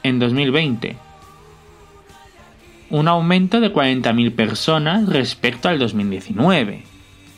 en 0.03 0.19
2020. 0.19 0.95
Un 2.89 3.07
aumento 3.07 3.59
de 3.59 3.73
40.000 3.73 4.33
personas 4.33 5.09
respecto 5.09 5.67
al 5.67 5.79
2019. 5.79 6.83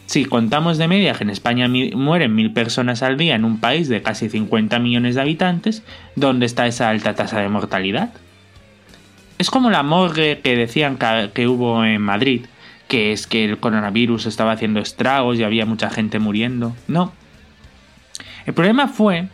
Si 0.05 0.23
contamos 0.25 0.77
de 0.77 0.87
media 0.87 1.13
que 1.13 1.25
en 1.25 1.29
España 1.29 1.67
mueren 1.67 2.33
mil 2.33 2.53
personas 2.53 3.03
al 3.03 3.17
día 3.17 3.35
en 3.35 3.43
un 3.43 3.59
país 3.59 3.89
de 3.89 4.01
casi 4.01 4.29
50 4.29 4.79
millones 4.79 5.15
de 5.15 5.21
habitantes, 5.21 5.83
¿dónde 6.15 6.45
está 6.45 6.65
esa 6.65 6.89
alta 6.89 7.13
tasa 7.13 7.41
de 7.41 7.49
mortalidad? 7.49 8.13
Es 9.37 9.49
como 9.49 9.69
la 9.69 9.83
morgue 9.83 10.39
que 10.41 10.55
decían 10.55 10.97
que 11.33 11.47
hubo 11.47 11.83
en 11.83 12.01
Madrid, 12.01 12.45
que 12.87 13.11
es 13.11 13.27
que 13.27 13.45
el 13.45 13.57
coronavirus 13.57 14.25
estaba 14.25 14.51
haciendo 14.51 14.79
estragos 14.79 15.37
y 15.37 15.43
había 15.43 15.65
mucha 15.65 15.89
gente 15.89 16.19
muriendo. 16.19 16.75
No. 16.87 17.11
El 18.45 18.53
problema 18.53 18.87
fue 18.87 19.27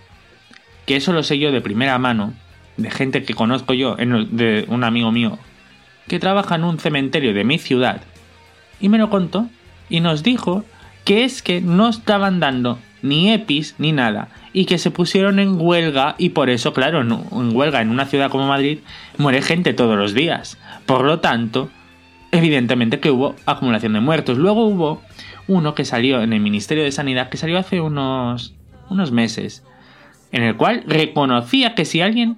que 0.86 0.96
eso 0.96 1.13
lo 1.13 1.24
sé 1.24 1.39
yo 1.39 1.52
de 1.52 1.62
primera 1.62 1.98
mano, 1.98 2.34
de 2.78 2.89
gente 2.89 3.24
que 3.24 3.34
conozco 3.34 3.74
yo, 3.74 3.96
de 3.96 4.66
un 4.68 4.84
amigo 4.84 5.12
mío, 5.12 5.38
que 6.08 6.20
trabaja 6.20 6.56
en 6.56 6.63
un 6.63 6.80
cementerio 6.80 7.34
de 7.34 7.44
mi 7.44 7.60
ciudad, 7.60 8.02
y 8.80 8.89
me 8.89 8.98
lo 8.98 9.10
contó 9.10 9.48
y 9.89 10.02
nos 10.02 10.24
dijo 10.24 10.66
que 11.06 11.24
es 11.24 11.42
que 11.42 11.62
no 11.62 11.89
estaban 11.89 12.39
dando 12.39 12.80
ni 13.02 13.32
EPIs 13.32 13.76
ni 13.78 13.92
nada 13.92 14.30
y 14.54 14.66
que 14.66 14.78
se 14.78 14.92
pusieron 14.92 15.39
en 15.39 15.60
huelga 15.60 16.16
y 16.18 16.30
por 16.30 16.50
eso, 16.50 16.74
claro, 16.74 17.02
en, 17.02 17.56
huelga 17.56 17.82
en 17.82 17.89
una 17.89 18.06
ciudad 18.06 18.30
como 18.30 18.48
Madrid 18.48 18.80
muere 19.18 19.42
gente 19.42 19.74
todos 19.74 19.98
los 19.98 20.13
días. 20.13 20.58
Por 20.86 21.04
lo 21.06 21.20
tanto, 21.20 21.70
evidentemente 22.34 23.00
que 23.00 23.12
hubo 23.12 23.36
acumulación 23.46 23.93
de 23.93 24.02
muertos. 24.02 24.38
Luego 24.38 24.65
hubo 24.65 25.02
uno 25.48 25.76
que 25.76 25.86
salió 25.86 26.22
en 26.22 26.34
el 26.34 26.39
Ministerio 26.39 26.84
de 26.84 26.91
Sanidad, 26.91 27.30
que 27.30 27.38
salió 27.38 27.60
hace 27.60 27.80
unos, 27.80 28.56
unos 28.89 29.12
meses, 29.12 29.63
en 30.32 30.43
el 30.43 30.58
cual 30.58 30.84
reconocía 30.88 31.76
que 31.76 31.86
si 31.86 32.02
alguien 32.02 32.38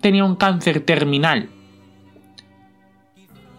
tenía 0.00 0.24
un 0.24 0.36
cáncer 0.36 0.80
terminal 0.80 1.48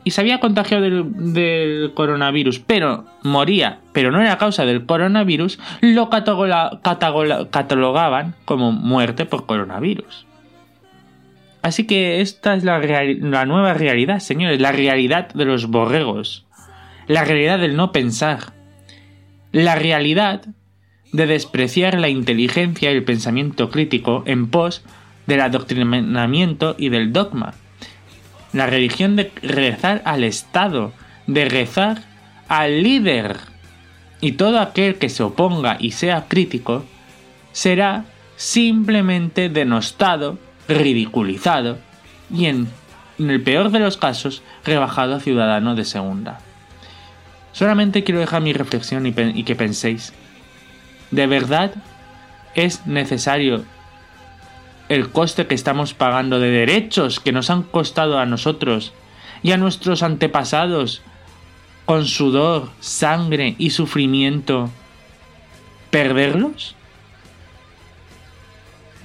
y 0.06 0.12
se 0.12 0.22
había 0.22 0.40
contagiado 0.40 0.84
del, 0.84 1.92
coronavirus, 1.94 2.60
pero 2.60 3.06
moría, 3.22 3.80
pero 3.92 4.12
no 4.12 4.22
era 4.22 4.38
causa 4.38 4.66
del 4.66 4.86
coronavirus, 4.86 5.60
lo 5.82 6.10
catalogaban 6.10 8.36
como 8.46 8.72
muerte 8.72 9.26
por 9.26 9.46
coronavirus. 9.46 10.26
Así 11.64 11.86
que 11.86 12.22
esta 12.22 12.54
es 12.56 12.64
la, 12.66 12.80
la 12.80 13.46
nueva 13.46 13.74
realidad, 13.74 14.20
señores, 14.20 14.60
la 14.60 14.74
realidad 14.74 15.34
de 15.34 15.46
los 15.46 15.68
borregos, 15.68 16.46
la 17.08 17.24
realidad 17.24 17.58
del 17.58 17.78
no 17.78 17.94
pensar, 17.94 18.54
la 19.54 19.76
realidad 19.76 20.42
de 21.14 21.26
despreciar 21.26 21.98
la 22.00 22.10
inteligencia 22.10 22.92
y 22.92 22.96
el 22.96 23.06
pensamiento 23.06 23.70
crítico 23.70 24.24
en 24.26 24.50
pos 24.50 24.84
del 25.26 25.40
adoctrinamiento 25.40 26.76
y 26.78 26.90
del 26.90 27.14
dogma. 27.14 27.54
La 28.52 28.68
religión 28.68 29.16
de 29.16 29.32
rezar 29.42 30.02
al 30.06 30.26
Estado, 30.26 30.92
de 31.28 31.46
rezar 31.46 32.04
al 32.50 32.84
líder. 32.84 33.38
Y 34.20 34.34
todo 34.34 34.60
aquel 34.60 34.96
que 34.96 35.10
se 35.10 35.24
oponga 35.24 35.78
y 35.80 35.92
sea 35.92 36.26
crítico 36.28 36.84
será 37.52 38.06
simplemente 38.36 39.50
denostado, 39.50 40.38
ridiculizado 40.68 41.78
y 42.34 42.46
en, 42.46 42.68
el 43.20 43.42
peor 43.44 43.70
de 43.72 43.80
los 43.80 43.98
casos 43.98 44.42
rebajado 44.66 45.16
a 45.16 45.20
ciudadano 45.20 45.76
de 45.76 45.86
segunda. 45.86 46.40
Solamente 47.52 48.04
quiero 48.04 48.20
dejar 48.20 48.42
mi 48.42 48.54
reflexión 48.54 49.06
y, 49.06 49.14
y 49.16 49.44
que 49.44 49.56
penséis, 49.56 50.14
¿de 51.12 51.28
verdad 51.28 51.74
es 52.56 52.86
necesario 52.88 53.64
el 54.90 55.10
coste 55.10 55.48
que 55.48 55.56
estamos 55.56 55.94
pagando 55.94 56.40
de 56.40 56.50
derechos 56.50 57.20
que 57.20 57.32
nos 57.32 57.50
han 57.50 57.64
costado 57.64 58.20
a 58.20 58.26
nosotros 58.26 58.94
y 59.44 59.52
a 59.52 59.58
nuestros 59.58 60.04
antepasados 60.04 61.02
con 61.86 62.06
sudor, 62.06 62.70
sangre 62.80 63.56
y 63.58 63.70
sufrimiento 63.70 64.70
perderlos? 65.92 66.76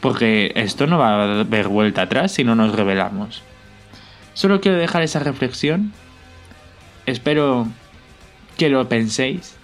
Porque 0.00 0.52
esto 0.54 0.86
no 0.86 0.98
va 0.98 1.08
a 1.10 1.40
haber 1.40 1.68
vuelta 1.68 2.02
atrás 2.02 2.32
si 2.32 2.44
no 2.44 2.54
nos 2.54 2.74
revelamos. 2.74 3.42
Solo 4.34 4.60
quiero 4.60 4.78
dejar 4.78 5.02
esa 5.02 5.18
reflexión. 5.18 5.92
Espero 7.06 7.66
que 8.56 8.68
lo 8.68 8.88
penséis. 8.88 9.56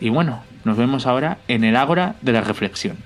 Y 0.00 0.08
bueno, 0.08 0.42
nos 0.64 0.76
vemos 0.76 1.06
ahora 1.06 1.38
en 1.48 1.64
el 1.64 1.76
ágora 1.76 2.14
de 2.22 2.32
la 2.32 2.40
reflexión. 2.40 2.96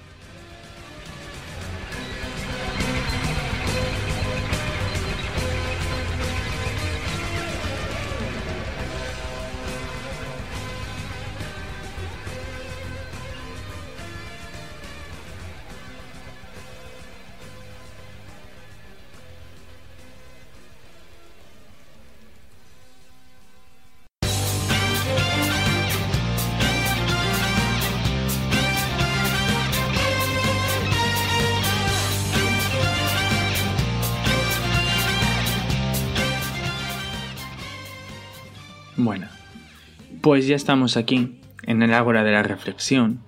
Pues 40.25 40.47
ya 40.47 40.57
estamos 40.57 40.97
aquí, 40.97 41.39
en 41.67 41.83
el 41.83 41.93
ágora 41.93 42.25
de 42.25 42.33
la 42.33 42.43
reflexión, 42.43 43.21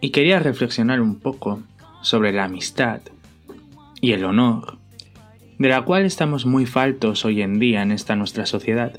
y 0.00 0.12
quería 0.12 0.38
reflexionar 0.38 1.02
un 1.02 1.20
poco 1.20 1.60
sobre 2.00 2.32
la 2.32 2.44
amistad 2.44 3.02
y 4.00 4.12
el 4.12 4.24
honor, 4.24 4.78
de 5.58 5.68
la 5.68 5.82
cual 5.82 6.06
estamos 6.06 6.46
muy 6.46 6.64
faltos 6.64 7.26
hoy 7.26 7.42
en 7.42 7.58
día 7.58 7.82
en 7.82 7.92
esta 7.92 8.16
nuestra 8.16 8.46
sociedad. 8.46 8.94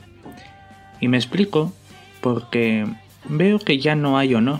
Y 1.02 1.08
me 1.08 1.18
explico 1.18 1.74
porque 2.22 2.86
veo 3.30 3.58
que 3.58 3.80
ya 3.80 3.96
no 3.96 4.20
hay 4.20 4.36
honor, 4.36 4.60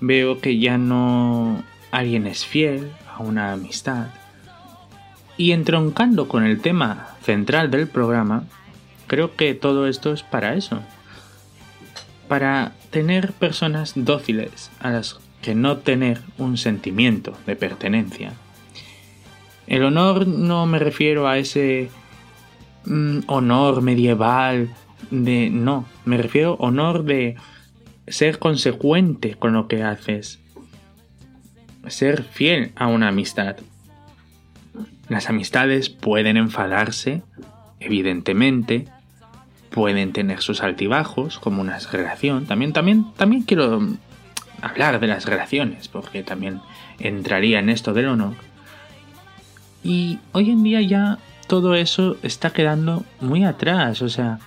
veo 0.00 0.40
que 0.40 0.60
ya 0.60 0.78
no 0.78 1.60
alguien 1.90 2.28
es 2.28 2.46
fiel 2.46 2.88
a 3.12 3.20
una 3.20 3.50
amistad. 3.50 4.10
Y 5.36 5.50
entroncando 5.50 6.28
con 6.28 6.46
el 6.46 6.60
tema 6.60 7.16
central 7.22 7.72
del 7.72 7.88
programa, 7.88 8.44
Creo 9.06 9.36
que 9.36 9.54
todo 9.54 9.86
esto 9.86 10.12
es 10.12 10.22
para 10.22 10.54
eso. 10.54 10.80
Para 12.28 12.72
tener 12.90 13.32
personas 13.32 13.92
dóciles 13.94 14.70
a 14.80 14.90
las 14.90 15.18
que 15.42 15.54
no 15.54 15.78
tener 15.78 16.20
un 16.38 16.56
sentimiento 16.56 17.36
de 17.46 17.56
pertenencia. 17.56 18.32
El 19.66 19.84
honor 19.84 20.26
no 20.26 20.66
me 20.66 20.78
refiero 20.78 21.28
a 21.28 21.38
ese 21.38 21.90
mm, 22.84 23.20
honor 23.26 23.82
medieval 23.82 24.74
de... 25.10 25.50
No, 25.50 25.86
me 26.04 26.16
refiero 26.16 26.54
honor 26.54 27.04
de 27.04 27.36
ser 28.08 28.38
consecuente 28.38 29.34
con 29.34 29.52
lo 29.52 29.68
que 29.68 29.82
haces. 29.82 30.40
Ser 31.88 32.22
fiel 32.24 32.72
a 32.76 32.86
una 32.86 33.08
amistad. 33.08 33.56
Las 35.08 35.28
amistades 35.28 35.88
pueden 35.88 36.36
enfadarse, 36.36 37.22
evidentemente, 37.78 38.86
pueden 39.70 40.12
tener 40.12 40.40
sus 40.40 40.62
altibajos, 40.62 41.38
como 41.38 41.60
una 41.60 41.78
relación. 41.78 42.46
También, 42.46 42.72
también, 42.72 43.12
también 43.16 43.42
quiero 43.42 43.80
hablar 44.62 45.00
de 45.00 45.06
las 45.06 45.26
relaciones, 45.26 45.88
porque 45.88 46.22
también 46.22 46.60
entraría 46.98 47.58
en 47.58 47.70
esto 47.70 47.92
del 47.92 48.06
honor. 48.06 48.34
Y 49.84 50.18
hoy 50.32 50.50
en 50.50 50.62
día 50.62 50.80
ya 50.82 51.18
todo 51.46 51.74
eso 51.74 52.16
está 52.22 52.50
quedando 52.50 53.04
muy 53.20 53.44
atrás, 53.44 54.02
o 54.02 54.08
sea, 54.08 54.38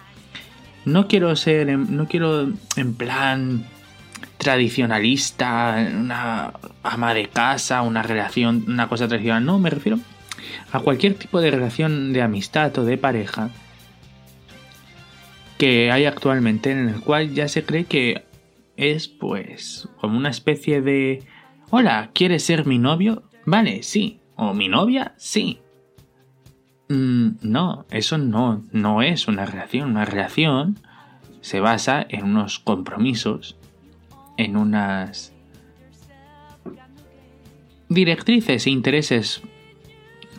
no 0.85 1.07
quiero 1.07 1.35
ser, 1.35 1.77
no 1.77 2.07
quiero 2.07 2.49
en 2.75 2.93
plan 2.95 3.65
tradicionalista, 4.37 5.87
una 5.93 6.53
ama 6.83 7.13
de 7.13 7.27
casa, 7.27 7.81
una 7.81 8.03
relación, 8.03 8.65
una 8.67 8.87
cosa 8.87 9.07
tradicional, 9.07 9.45
no, 9.45 9.59
me 9.59 9.69
refiero 9.69 9.99
a 10.71 10.79
cualquier 10.79 11.15
tipo 11.15 11.41
de 11.41 11.51
relación 11.51 12.13
de 12.13 12.21
amistad 12.21 12.77
o 12.77 12.85
de 12.85 12.97
pareja 12.97 13.49
que 15.59 15.91
hay 15.91 16.05
actualmente 16.05 16.71
en 16.71 16.87
el 16.87 17.01
cual 17.01 17.33
ya 17.33 17.49
se 17.49 17.65
cree 17.65 17.83
que 17.83 18.23
es 18.77 19.09
pues 19.09 19.89
como 19.99 20.17
una 20.17 20.29
especie 20.29 20.81
de 20.81 21.21
hola, 21.69 22.11
¿quieres 22.13 22.43
ser 22.43 22.65
mi 22.65 22.79
novio? 22.79 23.23
Vale, 23.45 23.83
sí. 23.83 24.21
¿O 24.37 24.53
mi 24.53 24.69
novia? 24.69 25.13
Sí. 25.17 25.59
Mm, 26.87 27.31
no, 27.41 27.85
eso 27.91 28.17
no, 28.17 28.63
no 28.71 29.01
es 29.01 29.27
una 29.27 29.45
relación. 29.45 29.89
Una 29.89 30.05
relación 30.05 30.79
se 31.41 31.59
basa 31.59 32.05
en 32.07 32.23
unos 32.23 32.59
compromisos, 32.59 33.57
en 34.37 34.55
unas 34.55 35.33
directrices 37.89 38.65
e 38.65 38.69
intereses 38.69 39.41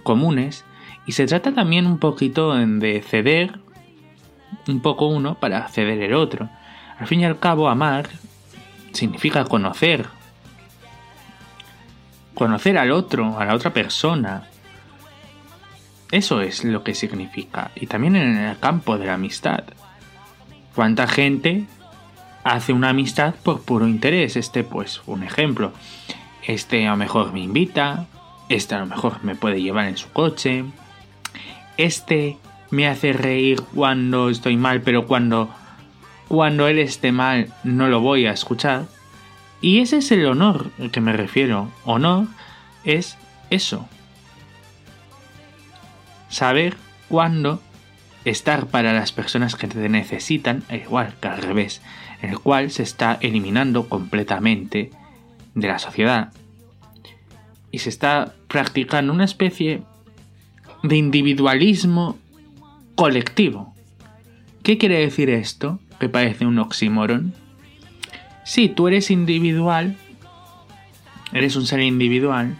comunes 0.03 0.65
y 1.07 1.13
se 1.13 1.27
trata 1.27 1.53
también 1.53 1.87
un 1.87 1.99
poquito 1.99 2.55
de 2.55 3.03
ceder 3.03 3.60
un 4.69 4.81
poco 4.81 5.07
uno 5.07 5.35
para 5.35 5.67
ceder 5.69 6.01
el 6.03 6.15
otro. 6.15 6.49
Al 6.99 7.07
fin 7.07 7.21
y 7.21 7.25
al 7.25 7.39
cabo, 7.39 7.69
amar 7.69 8.09
significa 8.93 9.45
conocer. 9.45 10.07
Conocer 12.35 12.79
al 12.79 12.91
otro, 12.93 13.39
a 13.39 13.45
la 13.45 13.55
otra 13.55 13.73
persona. 13.73 14.45
Eso 16.11 16.41
es 16.41 16.65
lo 16.65 16.83
que 16.83 16.95
significa. 16.95 17.71
Y 17.75 17.87
también 17.87 18.17
en 18.17 18.37
el 18.37 18.59
campo 18.59 18.99
de 18.99 19.07
la 19.07 19.15
amistad. 19.15 19.65
¿Cuánta 20.75 21.07
gente 21.07 21.67
hace 22.43 22.73
una 22.73 22.91
amistad 22.91 23.35
por 23.35 23.63
puro 23.63 23.87
interés? 23.87 24.37
Este, 24.37 24.65
pues, 24.65 25.03
un 25.07 25.23
ejemplo. 25.23 25.73
Este 26.47 26.87
a 26.87 26.91
lo 26.91 26.97
mejor 26.97 27.33
me 27.33 27.41
invita. 27.41 28.07
Este 28.49 28.75
a 28.75 28.81
lo 28.81 28.87
mejor 28.87 29.23
me 29.23 29.37
puede 29.37 29.63
llevar 29.63 29.87
en 29.87 29.97
su 29.97 30.11
coche. 30.11 30.65
Este 31.77 32.39
me 32.71 32.87
hace 32.87 33.13
reír 33.13 33.63
cuando 33.75 34.31
estoy 34.31 34.57
mal, 34.57 34.83
pero 34.83 35.07
cuando, 35.07 35.51
cuando 36.29 36.69
él 36.69 36.79
esté 36.79 37.13
mal 37.13 37.53
no 37.65 37.89
lo 37.89 38.01
voy 38.01 38.27
a 38.27 38.33
escuchar. 38.33 38.87
Y 39.61 39.81
ese 39.81 39.99
es 39.99 40.11
el 40.13 40.25
honor 40.27 40.71
al 40.79 40.91
que 40.91 41.01
me 41.01 41.13
refiero. 41.13 41.71
Honor 41.85 42.27
es 42.85 43.19
eso. 43.51 43.89
Saber 46.29 46.77
cuándo 47.09 47.61
estar 48.25 48.67
para 48.67 48.93
las 48.93 49.13
personas 49.13 49.57
que 49.57 49.67
te 49.67 49.89
necesitan, 49.89 50.63
igual 50.71 51.15
que 51.21 51.29
al 51.29 51.43
revés, 51.43 51.83
el 52.23 52.39
cual 52.39 52.71
se 52.71 52.83
está 52.83 53.19
eliminando 53.21 53.89
completamente 53.89 54.91
de 55.55 55.69
la 55.69 55.79
sociedad. 55.79 56.33
Y 57.71 57.81
se 57.81 57.89
está 57.89 58.35
practicando 58.49 59.13
una 59.13 59.25
especie 59.25 59.83
de 60.83 60.97
individualismo 60.97 62.19
colectivo. 63.01 63.75
¿Qué 64.63 64.77
quiere 64.77 64.99
decir 64.99 65.31
esto? 65.31 65.81
Que 65.99 66.11
parece 66.11 66.45
un 66.45 66.59
oxímoron. 66.59 67.33
Si 68.45 68.69
tú 68.69 68.89
eres 68.89 69.11
individual, 69.11 69.97
eres 71.33 71.57
un 71.57 71.65
ser 71.65 71.81
individual, 71.81 72.59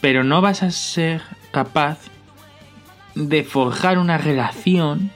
pero 0.00 0.22
no 0.22 0.40
vas 0.40 0.62
a 0.62 0.70
ser 0.70 1.22
capaz 1.50 1.98
de 3.16 3.42
forjar 3.42 3.98
una 3.98 4.18
relación 4.18 5.10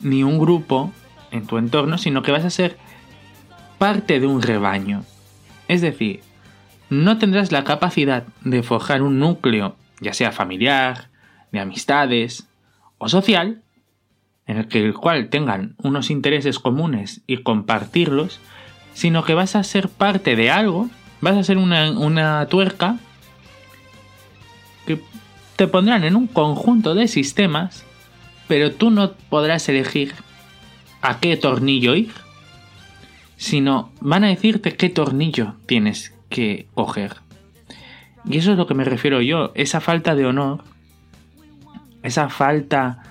ni 0.00 0.24
un 0.24 0.40
grupo 0.40 0.90
en 1.30 1.46
tu 1.46 1.58
entorno, 1.58 1.98
sino 1.98 2.22
que 2.22 2.32
vas 2.32 2.44
a 2.44 2.50
ser 2.50 2.76
parte 3.78 4.18
de 4.18 4.26
un 4.26 4.42
rebaño. 4.42 5.04
Es 5.68 5.82
decir, 5.82 6.20
no 6.90 7.18
tendrás 7.18 7.52
la 7.52 7.62
capacidad 7.62 8.24
de 8.40 8.64
forjar 8.64 9.02
un 9.02 9.20
núcleo, 9.20 9.76
ya 10.00 10.14
sea 10.14 10.32
familiar, 10.32 11.10
de 11.52 11.60
amistades, 11.60 12.48
o 12.98 13.08
social, 13.08 13.62
en 14.46 14.58
el, 14.58 14.68
que, 14.68 14.84
el 14.84 14.94
cual 14.94 15.28
tengan 15.28 15.74
unos 15.82 16.10
intereses 16.10 16.58
comunes 16.58 17.20
y 17.26 17.38
compartirlos, 17.38 18.40
sino 18.94 19.24
que 19.24 19.34
vas 19.34 19.56
a 19.56 19.64
ser 19.64 19.88
parte 19.88 20.36
de 20.36 20.50
algo, 20.50 20.88
vas 21.20 21.36
a 21.36 21.44
ser 21.44 21.58
una, 21.58 21.90
una 21.90 22.46
tuerca 22.46 22.98
que 24.86 25.00
te 25.56 25.66
pondrán 25.66 26.04
en 26.04 26.16
un 26.16 26.26
conjunto 26.26 26.94
de 26.94 27.08
sistemas, 27.08 27.84
pero 28.48 28.72
tú 28.72 28.90
no 28.90 29.12
podrás 29.28 29.68
elegir 29.68 30.14
a 31.02 31.18
qué 31.18 31.36
tornillo 31.36 31.94
ir, 31.94 32.12
sino 33.36 33.90
van 34.00 34.24
a 34.24 34.28
decirte 34.28 34.76
qué 34.76 34.88
tornillo 34.88 35.54
tienes 35.66 36.14
que 36.28 36.66
coger. 36.74 37.16
Y 38.24 38.38
eso 38.38 38.52
es 38.52 38.58
lo 38.58 38.66
que 38.66 38.74
me 38.74 38.84
refiero 38.84 39.20
yo, 39.20 39.52
esa 39.54 39.80
falta 39.80 40.14
de 40.14 40.26
honor 40.26 40.64
esa 42.06 42.28
falta 42.28 43.02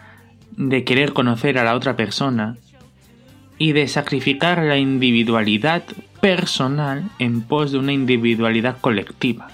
de 0.57 0.83
querer 0.83 1.13
conocer 1.13 1.57
a 1.57 1.63
la 1.63 1.75
otra 1.75 1.95
persona 1.95 2.57
y 3.57 3.71
de 3.71 3.87
sacrificar 3.87 4.63
la 4.63 4.77
individualidad 4.77 5.83
personal 6.21 7.09
en 7.19 7.41
pos 7.41 7.71
de 7.71 7.77
una 7.77 7.93
individualidad 7.93 8.77
colectiva. 8.79 9.47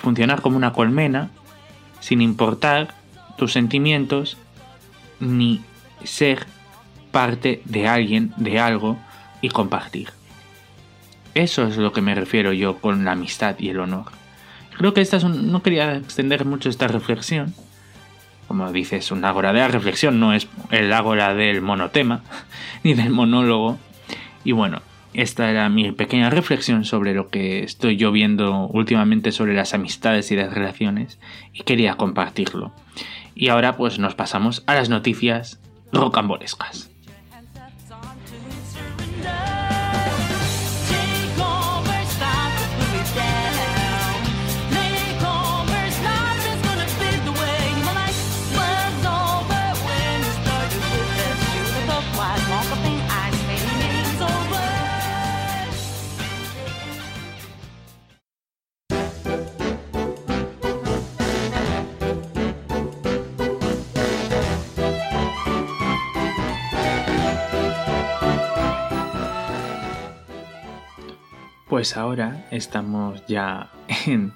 Funcionar 0.00 0.40
como 0.40 0.56
una 0.56 0.72
colmena 0.72 1.30
sin 2.00 2.22
importar 2.22 2.94
tus 3.36 3.52
sentimientos 3.52 4.36
ni 5.20 5.60
ser 6.04 6.46
parte 7.10 7.62
de 7.64 7.88
alguien, 7.88 8.32
de 8.36 8.58
algo 8.58 8.98
y 9.40 9.48
compartir. 9.48 10.10
Eso 11.34 11.66
es 11.66 11.76
lo 11.76 11.92
que 11.92 12.00
me 12.00 12.14
refiero 12.14 12.52
yo 12.52 12.78
con 12.78 13.04
la 13.04 13.12
amistad 13.12 13.56
y 13.58 13.68
el 13.68 13.80
honor. 13.80 14.06
Creo 14.76 14.94
que 14.94 15.00
esta 15.00 15.16
es 15.16 15.24
no 15.24 15.62
quería 15.62 15.96
extender 15.96 16.44
mucho 16.44 16.68
esta 16.68 16.88
reflexión. 16.88 17.54
Como 18.48 18.72
dices, 18.72 19.12
una 19.12 19.28
ágora 19.28 19.52
de 19.52 19.60
la 19.60 19.68
reflexión 19.68 20.18
no 20.18 20.32
es 20.32 20.48
el 20.70 20.92
ágora 20.92 21.34
del 21.34 21.62
monotema 21.62 22.22
ni 22.82 22.94
del 22.94 23.10
monólogo. 23.10 23.78
Y 24.42 24.52
bueno, 24.52 24.82
esta 25.14 25.50
era 25.50 25.68
mi 25.68 25.92
pequeña 25.92 26.30
reflexión 26.30 26.84
sobre 26.84 27.14
lo 27.14 27.28
que 27.28 27.62
estoy 27.62 27.96
yo 27.96 28.10
viendo 28.10 28.66
últimamente 28.66 29.32
sobre 29.32 29.54
las 29.54 29.74
amistades 29.74 30.30
y 30.30 30.36
las 30.36 30.52
relaciones 30.52 31.18
y 31.52 31.62
quería 31.62 31.96
compartirlo. 31.96 32.72
Y 33.34 33.48
ahora 33.48 33.76
pues 33.76 33.98
nos 33.98 34.14
pasamos 34.14 34.64
a 34.66 34.74
las 34.74 34.88
noticias 34.88 35.60
rocambolescas. 35.92 36.87
Pues 71.78 71.96
ahora 71.96 72.44
estamos 72.50 73.24
ya 73.28 73.70
en 74.06 74.32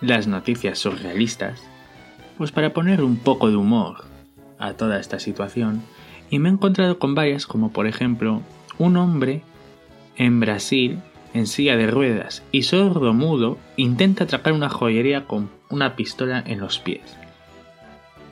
las 0.00 0.26
noticias 0.26 0.76
surrealistas, 0.80 1.62
pues 2.36 2.50
para 2.50 2.72
poner 2.72 3.04
un 3.04 3.16
poco 3.16 3.48
de 3.48 3.54
humor 3.54 4.06
a 4.58 4.72
toda 4.72 4.98
esta 4.98 5.20
situación, 5.20 5.84
y 6.30 6.40
me 6.40 6.48
he 6.48 6.52
encontrado 6.52 6.98
con 6.98 7.14
varias, 7.14 7.46
como 7.46 7.70
por 7.70 7.86
ejemplo, 7.86 8.42
un 8.76 8.96
hombre 8.96 9.42
en 10.16 10.40
Brasil 10.40 10.98
en 11.32 11.46
silla 11.46 11.76
de 11.76 11.86
ruedas 11.86 12.42
y 12.50 12.64
sordo 12.64 13.12
mudo 13.14 13.56
intenta 13.76 14.24
atracar 14.24 14.52
una 14.52 14.68
joyería 14.68 15.28
con 15.28 15.48
una 15.68 15.94
pistola 15.94 16.42
en 16.44 16.58
los 16.58 16.80
pies. 16.80 17.16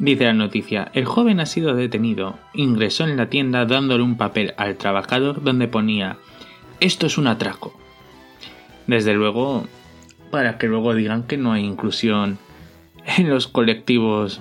Dice 0.00 0.24
la 0.24 0.32
noticia, 0.32 0.90
el 0.94 1.04
joven 1.04 1.38
ha 1.38 1.46
sido 1.46 1.76
detenido, 1.76 2.40
ingresó 2.54 3.04
en 3.04 3.16
la 3.16 3.30
tienda 3.30 3.66
dándole 3.66 4.02
un 4.02 4.16
papel 4.16 4.52
al 4.56 4.74
trabajador 4.74 5.44
donde 5.44 5.68
ponía, 5.68 6.16
esto 6.80 7.06
es 7.06 7.18
un 7.18 7.28
atraco 7.28 7.72
desde 8.88 9.14
luego, 9.14 9.68
para 10.32 10.58
que 10.58 10.66
luego 10.66 10.94
digan 10.94 11.22
que 11.22 11.36
no 11.36 11.52
hay 11.52 11.64
inclusión 11.64 12.38
en 13.18 13.28
los 13.28 13.46
colectivos 13.46 14.40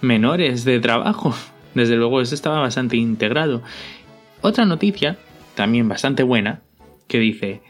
menores 0.00 0.64
de 0.64 0.80
trabajo. 0.80 1.34
Desde 1.74 1.96
luego, 1.96 2.20
eso 2.20 2.34
estaba 2.34 2.60
bastante 2.60 2.96
integrado. 2.96 3.62
Otra 4.40 4.64
noticia, 4.64 5.18
también 5.54 5.88
bastante 5.88 6.22
buena, 6.22 6.62
que 7.06 7.18
dice, 7.18 7.62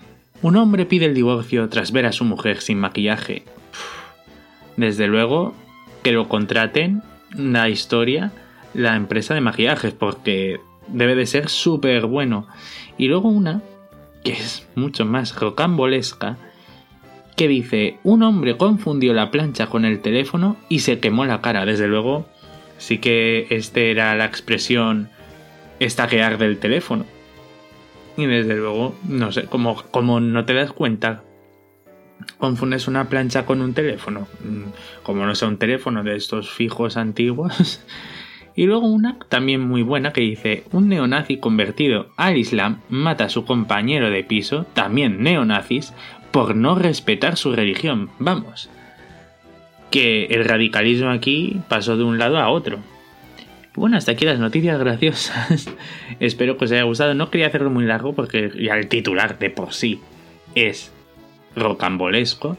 un 0.43 0.57
hombre 0.57 0.87
pide 0.87 1.07
el 1.07 1.15
divorcio 1.15 1.69
tras 1.69 1.91
ver 1.91 2.07
a 2.07 2.13
su 2.13 2.25
mujer 2.25 2.61
sin 2.61 2.79
maquillaje. 2.79 3.43
Desde 4.77 5.09
luego, 5.09 5.55
que 6.05 6.13
lo 6.13 6.29
contraten 6.29 7.03
la 7.35 7.69
historia, 7.69 8.31
la 8.75 8.95
empresa 8.95 9.35
de 9.35 9.41
maquillajes, 9.41 9.93
porque 9.93 10.61
debe 10.87 11.17
de 11.17 11.27
ser 11.27 11.49
súper 11.49 12.07
bueno. 12.07 12.47
Y 12.97 13.09
luego 13.09 13.29
una 13.29 13.63
que 14.27 14.33
es 14.33 14.67
mucho 14.75 15.05
más 15.05 15.39
rocambolesca, 15.39 16.37
que 17.37 17.47
dice, 17.47 17.99
un 18.03 18.25
hombre 18.25 18.57
confundió 18.57 19.15
la 19.15 19.31
plancha 19.31 19.69
con 19.69 19.85
el 19.85 20.01
teléfono 20.01 20.57
y 20.69 20.81
se 20.81 20.99
quemó 20.99 21.25
la 21.27 21.41
cara. 21.41 21.65
Desde 21.65 21.87
luego, 21.87 22.27
sí 22.77 22.99
que 22.99 23.47
esta 23.51 23.79
era 23.79 24.17
la 24.17 24.25
expresión 24.25 25.11
estaquear 25.79 26.39
del 26.39 26.59
teléfono. 26.59 27.07
Y 28.17 28.27
desde 28.27 28.57
luego, 28.57 28.97
no 29.07 29.31
sé, 29.31 29.45
como, 29.45 29.81
como 29.93 30.19
no 30.19 30.45
te 30.45 30.55
das 30.55 30.73
cuenta, 30.73 31.23
confundes 32.39 32.89
una 32.89 33.09
plancha 33.09 33.47
con 33.47 33.61
un 33.61 33.75
teléfono. 33.75 34.27
Mm, 34.43 35.05
como 35.05 35.25
no 35.25 35.37
sea 35.37 35.47
un 35.47 35.59
teléfono 35.59 36.03
de 36.03 36.17
estos 36.17 36.51
fijos 36.51 36.97
antiguos, 36.97 37.81
Y 38.57 38.65
luego 38.65 38.89
una 38.89 39.19
también 39.29 39.61
muy 39.61 39.83
buena 39.83 40.15
que 40.15 40.23
dice, 40.23 40.65
un 40.73 40.89
neonazi 40.89 41.37
convertido 41.37 42.09
al 42.17 42.39
Islam 42.39 42.81
mata 42.89 43.25
a 43.25 43.29
su 43.29 43.45
compañero 43.45 44.11
de 44.11 44.25
piso, 44.25 44.65
también 44.73 45.23
neonazis, 45.23 45.93
por 46.31 46.57
no 46.57 46.75
respetar 46.75 47.37
su 47.37 47.55
religión. 47.55 48.11
Vamos. 48.19 48.71
Que 49.91 50.25
el 50.27 50.47
radicalismo 50.47 51.11
aquí 51.11 51.61
pasó 51.69 51.99
de 51.99 52.05
un 52.05 52.19
lado 52.19 52.39
a 52.39 52.49
otro. 52.49 52.79
Bueno, 53.75 53.99
hasta 53.99 54.13
aquí 54.13 54.25
las 54.25 54.39
noticias 54.39 54.79
graciosas. 54.79 55.71
Espero 56.21 56.57
que 56.57 56.65
os 56.65 56.73
haya 56.73 56.85
gustado. 56.85 57.13
No 57.13 57.31
quería 57.31 57.49
hacerlo 57.49 57.69
muy 57.69 57.85
largo 57.85 58.15
porque 58.15 58.51
ya 58.59 58.75
el 58.75 58.89
titular 58.89 59.39
de 59.39 59.51
por 59.51 59.75
sí 59.75 60.01
es 60.55 60.93
rocambolesco. 61.55 62.57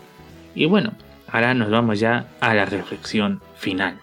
Y 0.54 0.66
bueno, 0.66 0.94
ahora 1.28 1.56
nos 1.56 1.72
vamos 1.72 2.00
ya 2.00 2.28
a 2.40 2.54
la 2.54 2.66
reflexión 2.66 3.42
final. 3.56 3.98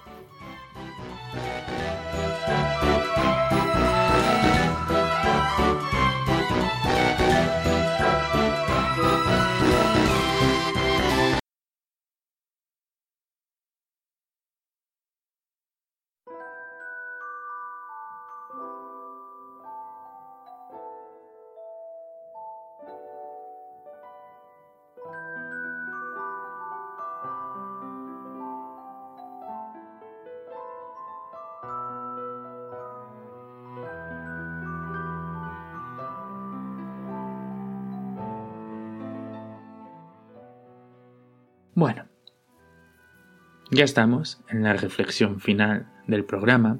Ya 43.75 43.85
estamos 43.85 44.41
en 44.49 44.63
la 44.63 44.75
reflexión 44.75 45.41
final 45.41 45.87
del 46.07 46.25
programa. 46.25 46.79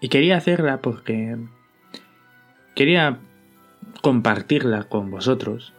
Y 0.00 0.08
quería 0.08 0.36
hacerla 0.36 0.80
porque 0.80 1.36
quería 2.74 3.18
compartirla 4.02 4.84
con 4.84 5.10
vosotros, 5.10 5.72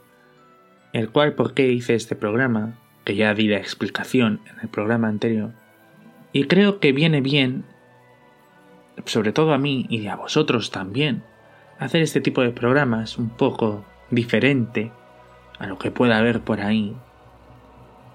el 0.93 1.09
cual 1.09 1.33
por 1.33 1.53
qué 1.53 1.71
hice 1.71 1.95
este 1.95 2.15
programa, 2.15 2.77
que 3.05 3.15
ya 3.15 3.33
di 3.33 3.47
la 3.47 3.57
explicación 3.57 4.41
en 4.45 4.59
el 4.61 4.69
programa 4.69 5.07
anterior, 5.07 5.53
y 6.31 6.45
creo 6.45 6.79
que 6.79 6.91
viene 6.91 7.21
bien, 7.21 7.65
sobre 9.05 9.31
todo 9.31 9.53
a 9.53 9.57
mí 9.57 9.85
y 9.89 10.07
a 10.07 10.15
vosotros 10.15 10.71
también, 10.71 11.23
hacer 11.79 12.01
este 12.01 12.21
tipo 12.21 12.41
de 12.41 12.51
programas 12.51 13.17
un 13.17 13.29
poco 13.29 13.85
diferente 14.11 14.91
a 15.57 15.67
lo 15.67 15.77
que 15.79 15.91
pueda 15.91 16.17
haber 16.17 16.41
por 16.41 16.61
ahí 16.61 16.95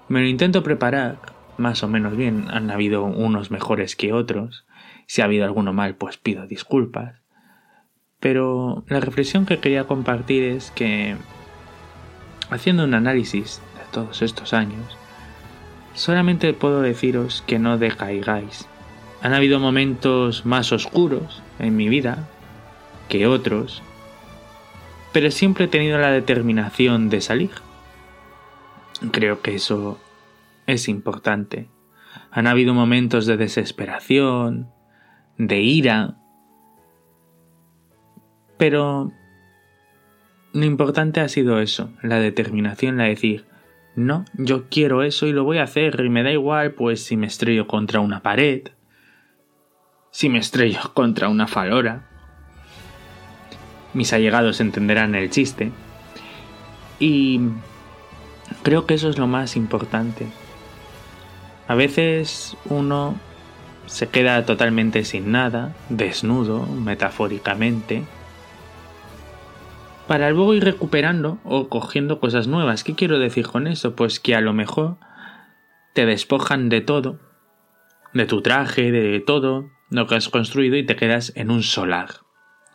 me 0.07 0.21
lo 0.21 0.27
intento 0.27 0.63
preparar 0.63 1.17
más 1.57 1.83
o 1.83 1.87
menos 1.87 2.15
bien. 2.15 2.47
Han 2.49 2.69
habido 2.71 3.03
unos 3.03 3.51
mejores 3.51 3.95
que 3.95 4.13
otros. 4.13 4.65
Si 5.07 5.21
ha 5.21 5.25
habido 5.25 5.45
alguno 5.45 5.73
mal, 5.73 5.95
pues 5.95 6.17
pido 6.17 6.47
disculpas. 6.47 7.21
Pero 8.19 8.83
la 8.87 8.99
reflexión 8.99 9.45
que 9.45 9.59
quería 9.59 9.85
compartir 9.85 10.43
es 10.43 10.71
que, 10.71 11.15
haciendo 12.49 12.83
un 12.83 12.93
análisis 12.93 13.61
de 13.77 13.91
todos 13.91 14.21
estos 14.21 14.53
años, 14.53 14.97
solamente 15.93 16.53
puedo 16.53 16.81
deciros 16.81 17.43
que 17.45 17.59
no 17.59 17.77
decaigáis. 17.77 18.67
Han 19.21 19.33
habido 19.33 19.59
momentos 19.59 20.45
más 20.45 20.71
oscuros 20.71 21.41
en 21.59 21.75
mi 21.75 21.89
vida 21.89 22.27
que 23.09 23.27
otros, 23.27 23.81
pero 25.13 25.31
siempre 25.31 25.65
he 25.65 25.67
tenido 25.69 25.97
la 25.97 26.11
determinación 26.11 27.09
de 27.09 27.21
salir. 27.21 27.51
Creo 29.11 29.41
que 29.41 29.55
eso 29.55 29.99
es 30.67 30.87
importante. 30.87 31.67
Han 32.31 32.47
habido 32.47 32.73
momentos 32.73 33.25
de 33.25 33.37
desesperación, 33.37 34.69
de 35.37 35.61
ira, 35.61 36.17
pero 38.57 39.11
lo 40.53 40.65
importante 40.65 41.19
ha 41.19 41.27
sido 41.27 41.59
eso, 41.59 41.91
la 42.01 42.19
determinación, 42.19 42.97
la 42.97 43.03
de 43.03 43.09
decir, 43.09 43.45
no, 43.95 44.25
yo 44.33 44.69
quiero 44.69 45.03
eso 45.03 45.27
y 45.27 45.33
lo 45.33 45.43
voy 45.43 45.57
a 45.57 45.63
hacer 45.63 46.01
y 46.03 46.09
me 46.09 46.23
da 46.23 46.31
igual 46.31 46.71
pues 46.71 47.03
si 47.03 47.17
me 47.17 47.27
estrello 47.27 47.67
contra 47.67 47.99
una 47.99 48.21
pared, 48.21 48.69
si 50.11 50.29
me 50.29 50.39
estrello 50.39 50.79
contra 50.93 51.29
una 51.29 51.47
falora. 51.47 52.07
Mis 53.93 54.11
allegados 54.11 54.59
entenderán 54.59 55.15
el 55.15 55.29
chiste. 55.29 55.71
Y 56.99 57.39
creo 58.63 58.85
que 58.85 58.93
eso 58.93 59.09
es 59.09 59.17
lo 59.17 59.27
más 59.27 59.55
importante. 59.55 60.27
A 61.67 61.75
veces 61.75 62.55
uno 62.65 63.15
se 63.85 64.07
queda 64.07 64.45
totalmente 64.45 65.03
sin 65.03 65.31
nada, 65.31 65.75
desnudo, 65.89 66.65
metafóricamente, 66.65 68.03
para 70.07 70.29
luego 70.29 70.53
ir 70.53 70.63
recuperando 70.63 71.39
o 71.43 71.69
cogiendo 71.69 72.19
cosas 72.19 72.47
nuevas. 72.47 72.83
¿Qué 72.83 72.95
quiero 72.95 73.19
decir 73.19 73.47
con 73.47 73.67
eso? 73.67 73.95
Pues 73.95 74.19
que 74.19 74.35
a 74.35 74.41
lo 74.41 74.53
mejor 74.53 74.97
te 75.93 76.05
despojan 76.05 76.69
de 76.69 76.81
todo, 76.81 77.19
de 78.13 78.25
tu 78.25 78.41
traje, 78.41 78.91
de 78.91 79.19
todo 79.19 79.69
lo 79.89 80.07
que 80.07 80.15
has 80.15 80.29
construido 80.29 80.75
y 80.75 80.85
te 80.85 80.95
quedas 80.95 81.33
en 81.35 81.49
un 81.49 81.63
solar. 81.63 82.09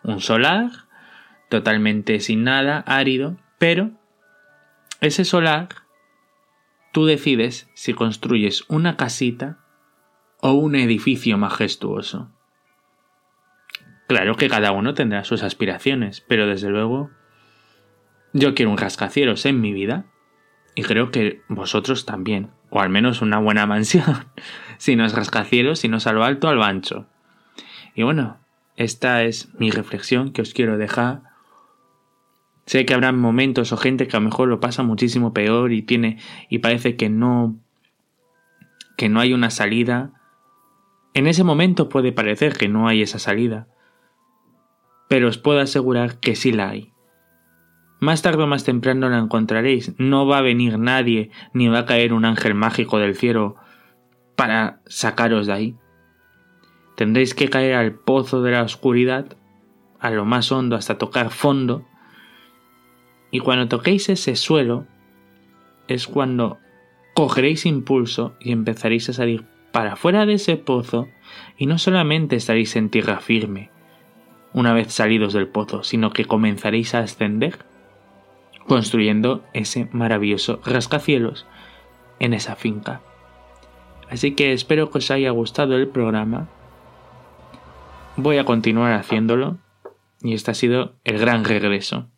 Un 0.03 0.21
solar 0.21 0.71
totalmente 1.49 2.21
sin 2.21 2.45
nada, 2.45 2.79
árido, 2.87 3.37
pero 3.59 3.99
ese 5.01 5.24
solar 5.24 5.68
tú 6.92 7.07
decides 7.07 7.70
si 7.74 7.94
construyes 7.94 8.64
una 8.68 8.96
casita 8.96 9.59
o 10.40 10.53
un 10.53 10.74
edificio 10.74 11.38
majestuoso. 11.38 12.30
Claro 14.09 14.36
que 14.36 14.48
cada 14.48 14.72
uno 14.72 14.94
tendrá 14.94 15.24
sus 15.24 15.42
aspiraciones, 15.42 16.20
pero 16.20 16.46
desde 16.46 16.68
luego 16.68 17.11
yo 18.32 18.55
quiero 18.55 18.70
un 18.70 18.78
rascacielos 18.78 19.46
en 19.46 19.61
mi 19.61 19.72
vida 19.72 20.07
y 20.74 20.82
creo 20.82 21.11
que 21.11 21.42
vosotros 21.48 22.07
también, 22.07 22.51
o 22.70 22.80
al 22.80 22.90
menos 22.90 23.22
una 23.22 23.38
buena 23.38 23.66
mansión, 23.68 24.26
si 24.78 24.96
no 24.96 25.05
es 25.05 25.12
rascacielos, 25.12 25.78
si 25.78 25.88
no 25.88 25.98
es 25.98 26.07
a 26.07 26.12
lo 26.12 26.24
alto, 26.24 26.48
a 26.48 26.55
lo 26.55 26.64
ancho. 26.64 27.07
Y 27.94 28.03
bueno, 28.03 28.38
esta 28.76 29.22
es 29.24 29.53
mi 29.55 29.70
reflexión 29.70 30.32
que 30.32 30.42
os 30.42 30.55
quiero 30.55 30.78
dejar. 30.78 31.22
Sé 32.71 32.87
que 32.87 32.95
habrá 32.95 33.11
momentos 33.11 33.73
o 33.73 33.77
gente 33.77 34.07
que 34.07 34.16
a 34.16 34.21
lo 34.21 34.27
mejor 34.27 34.47
lo 34.47 34.61
pasa 34.61 34.85
muchísimo 34.85 35.35
peor 35.35 35.73
y 35.73 35.83
tiene 35.83 36.18
y 36.49 36.61
parece 36.61 36.95
que 36.95 37.09
no 37.09 37.57
que 38.97 39.09
no 39.09 39.18
hay 39.18 39.33
una 39.33 39.51
salida. 39.51 40.12
En 41.12 41.27
ese 41.27 41.43
momento 41.43 41.89
puede 41.89 42.12
parecer 42.12 42.57
que 42.57 42.68
no 42.68 42.87
hay 42.87 43.03
esa 43.03 43.18
salida, 43.18 43.66
pero 45.09 45.27
os 45.27 45.37
puedo 45.37 45.59
asegurar 45.59 46.21
que 46.21 46.37
sí 46.37 46.53
la 46.53 46.68
hay. 46.68 46.93
Más 47.99 48.23
tarde 48.23 48.45
o 48.45 48.47
más 48.47 48.62
temprano 48.62 49.09
la 49.09 49.18
encontraréis. 49.18 49.93
No 49.99 50.29
va 50.29 50.39
a 50.39 50.43
venir 50.43 50.79
nadie, 50.79 51.33
ni 51.53 51.66
va 51.66 51.81
a 51.81 51.87
caer 51.87 52.12
un 52.12 52.25
ángel 52.25 52.55
mágico 52.55 53.01
del 53.01 53.16
cielo 53.16 53.57
para 54.37 54.81
sacaros 54.87 55.49
de 55.49 55.53
ahí. 55.53 55.77
Tendréis 56.95 57.35
que 57.35 57.51
caer 57.51 57.75
al 57.75 57.95
pozo 57.95 58.43
de 58.43 58.53
la 58.53 58.62
oscuridad, 58.62 59.37
a 59.99 60.11
lo 60.11 60.25
más 60.25 60.53
hondo 60.53 60.77
hasta 60.77 60.99
tocar 60.99 61.31
fondo, 61.31 61.89
y 63.31 63.41
cuando 63.41 63.68
toquéis 63.68 64.09
ese 64.09 64.37
suelo 64.37 64.87
es 65.89 66.07
cuando 66.07 66.59
cogeréis 67.14 67.66
impulso 67.66 68.35
y 68.41 68.53
empezaréis 68.53 69.09
a 69.09 69.12
salir 69.12 69.45
para 69.72 69.97
fuera 69.97 70.26
de 70.26 70.35
ese 70.35 70.57
pozo 70.57 71.09
y 71.57 71.66
no 71.66 71.78
solamente 71.78 72.37
estaréis 72.37 72.76
en 72.76 72.91
tierra 72.91 73.20
firme 73.20 73.70
una 74.53 74.72
vez 74.72 74.93
salidos 74.93 75.33
del 75.33 75.47
pozo, 75.47 75.85
sino 75.85 76.12
que 76.12 76.24
comenzaréis 76.24 76.95
a 76.95 77.01
ascender 77.01 77.64
construyendo 78.66 79.45
ese 79.53 79.89
maravilloso 79.93 80.61
rascacielos 80.64 81.47
en 82.18 82.35
esa 82.35 82.57
finca. 82.57 83.01
Así 84.09 84.33
que 84.33 84.53
espero 84.53 84.91
que 84.91 84.99
os 84.99 85.11
haya 85.11 85.31
gustado 85.31 85.76
el 85.76 85.89
programa. 85.89 86.49
Voy 88.16 88.39
a 88.39 88.45
continuar 88.45 88.93
haciéndolo 88.93 89.59
y 90.20 90.35
este 90.35 90.51
ha 90.51 90.55
sido 90.55 90.97
el 91.05 91.18
gran 91.18 91.45
regreso. 91.45 92.09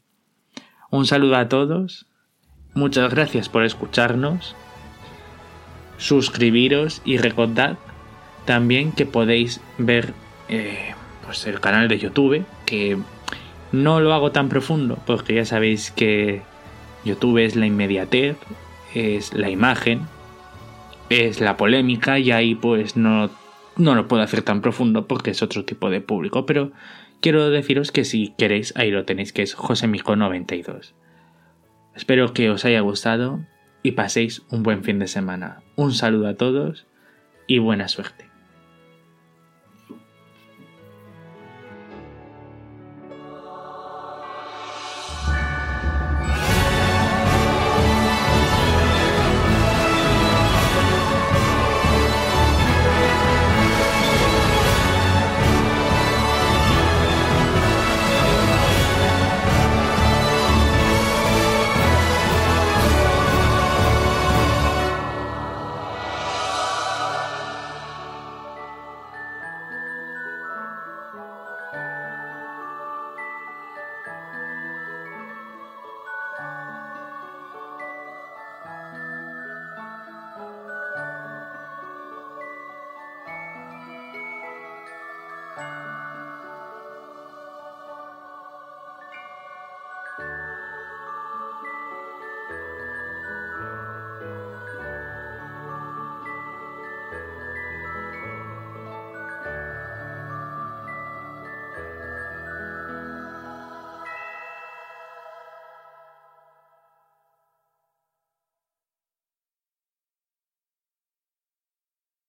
Un 0.92 1.06
saludo 1.06 1.36
a 1.36 1.48
todos, 1.48 2.04
muchas 2.74 3.10
gracias 3.10 3.48
por 3.48 3.64
escucharnos, 3.64 4.54
suscribiros 5.96 7.00
y 7.06 7.16
recordad 7.16 7.78
también 8.44 8.92
que 8.92 9.06
podéis 9.06 9.62
ver 9.78 10.12
eh, 10.50 10.92
pues 11.24 11.46
el 11.46 11.60
canal 11.60 11.88
de 11.88 11.98
YouTube 11.98 12.44
que 12.66 12.98
no 13.72 14.00
lo 14.00 14.12
hago 14.12 14.32
tan 14.32 14.50
profundo 14.50 14.98
porque 15.06 15.36
ya 15.36 15.46
sabéis 15.46 15.92
que 15.92 16.42
YouTube 17.06 17.38
es 17.38 17.56
la 17.56 17.64
inmediatez, 17.64 18.36
es 18.94 19.32
la 19.32 19.48
imagen, 19.48 20.02
es 21.08 21.40
la 21.40 21.56
polémica 21.56 22.18
y 22.18 22.32
ahí 22.32 22.54
pues 22.54 22.98
no, 22.98 23.30
no 23.78 23.94
lo 23.94 24.08
puedo 24.08 24.22
hacer 24.22 24.42
tan 24.42 24.60
profundo 24.60 25.06
porque 25.06 25.30
es 25.30 25.40
otro 25.40 25.64
tipo 25.64 25.88
de 25.88 26.02
público. 26.02 26.44
Pero 26.44 26.70
quiero 27.22 27.48
deciros 27.50 27.92
que 27.92 28.04
si 28.04 28.34
queréis 28.36 28.74
ahí 28.76 28.90
lo 28.90 29.06
tenéis 29.06 29.32
que 29.32 29.42
es 29.42 29.56
Josemico92. 29.56 30.92
Espero 31.94 32.34
que 32.34 32.50
os 32.50 32.64
haya 32.64 32.80
gustado 32.80 33.46
y 33.82 33.92
paséis 33.92 34.42
un 34.50 34.62
buen 34.62 34.82
fin 34.82 34.98
de 34.98 35.06
semana. 35.06 35.62
Un 35.76 35.92
saludo 35.92 36.28
a 36.28 36.34
todos 36.34 36.86
y 37.46 37.58
buena 37.58 37.88
suerte. 37.88 38.31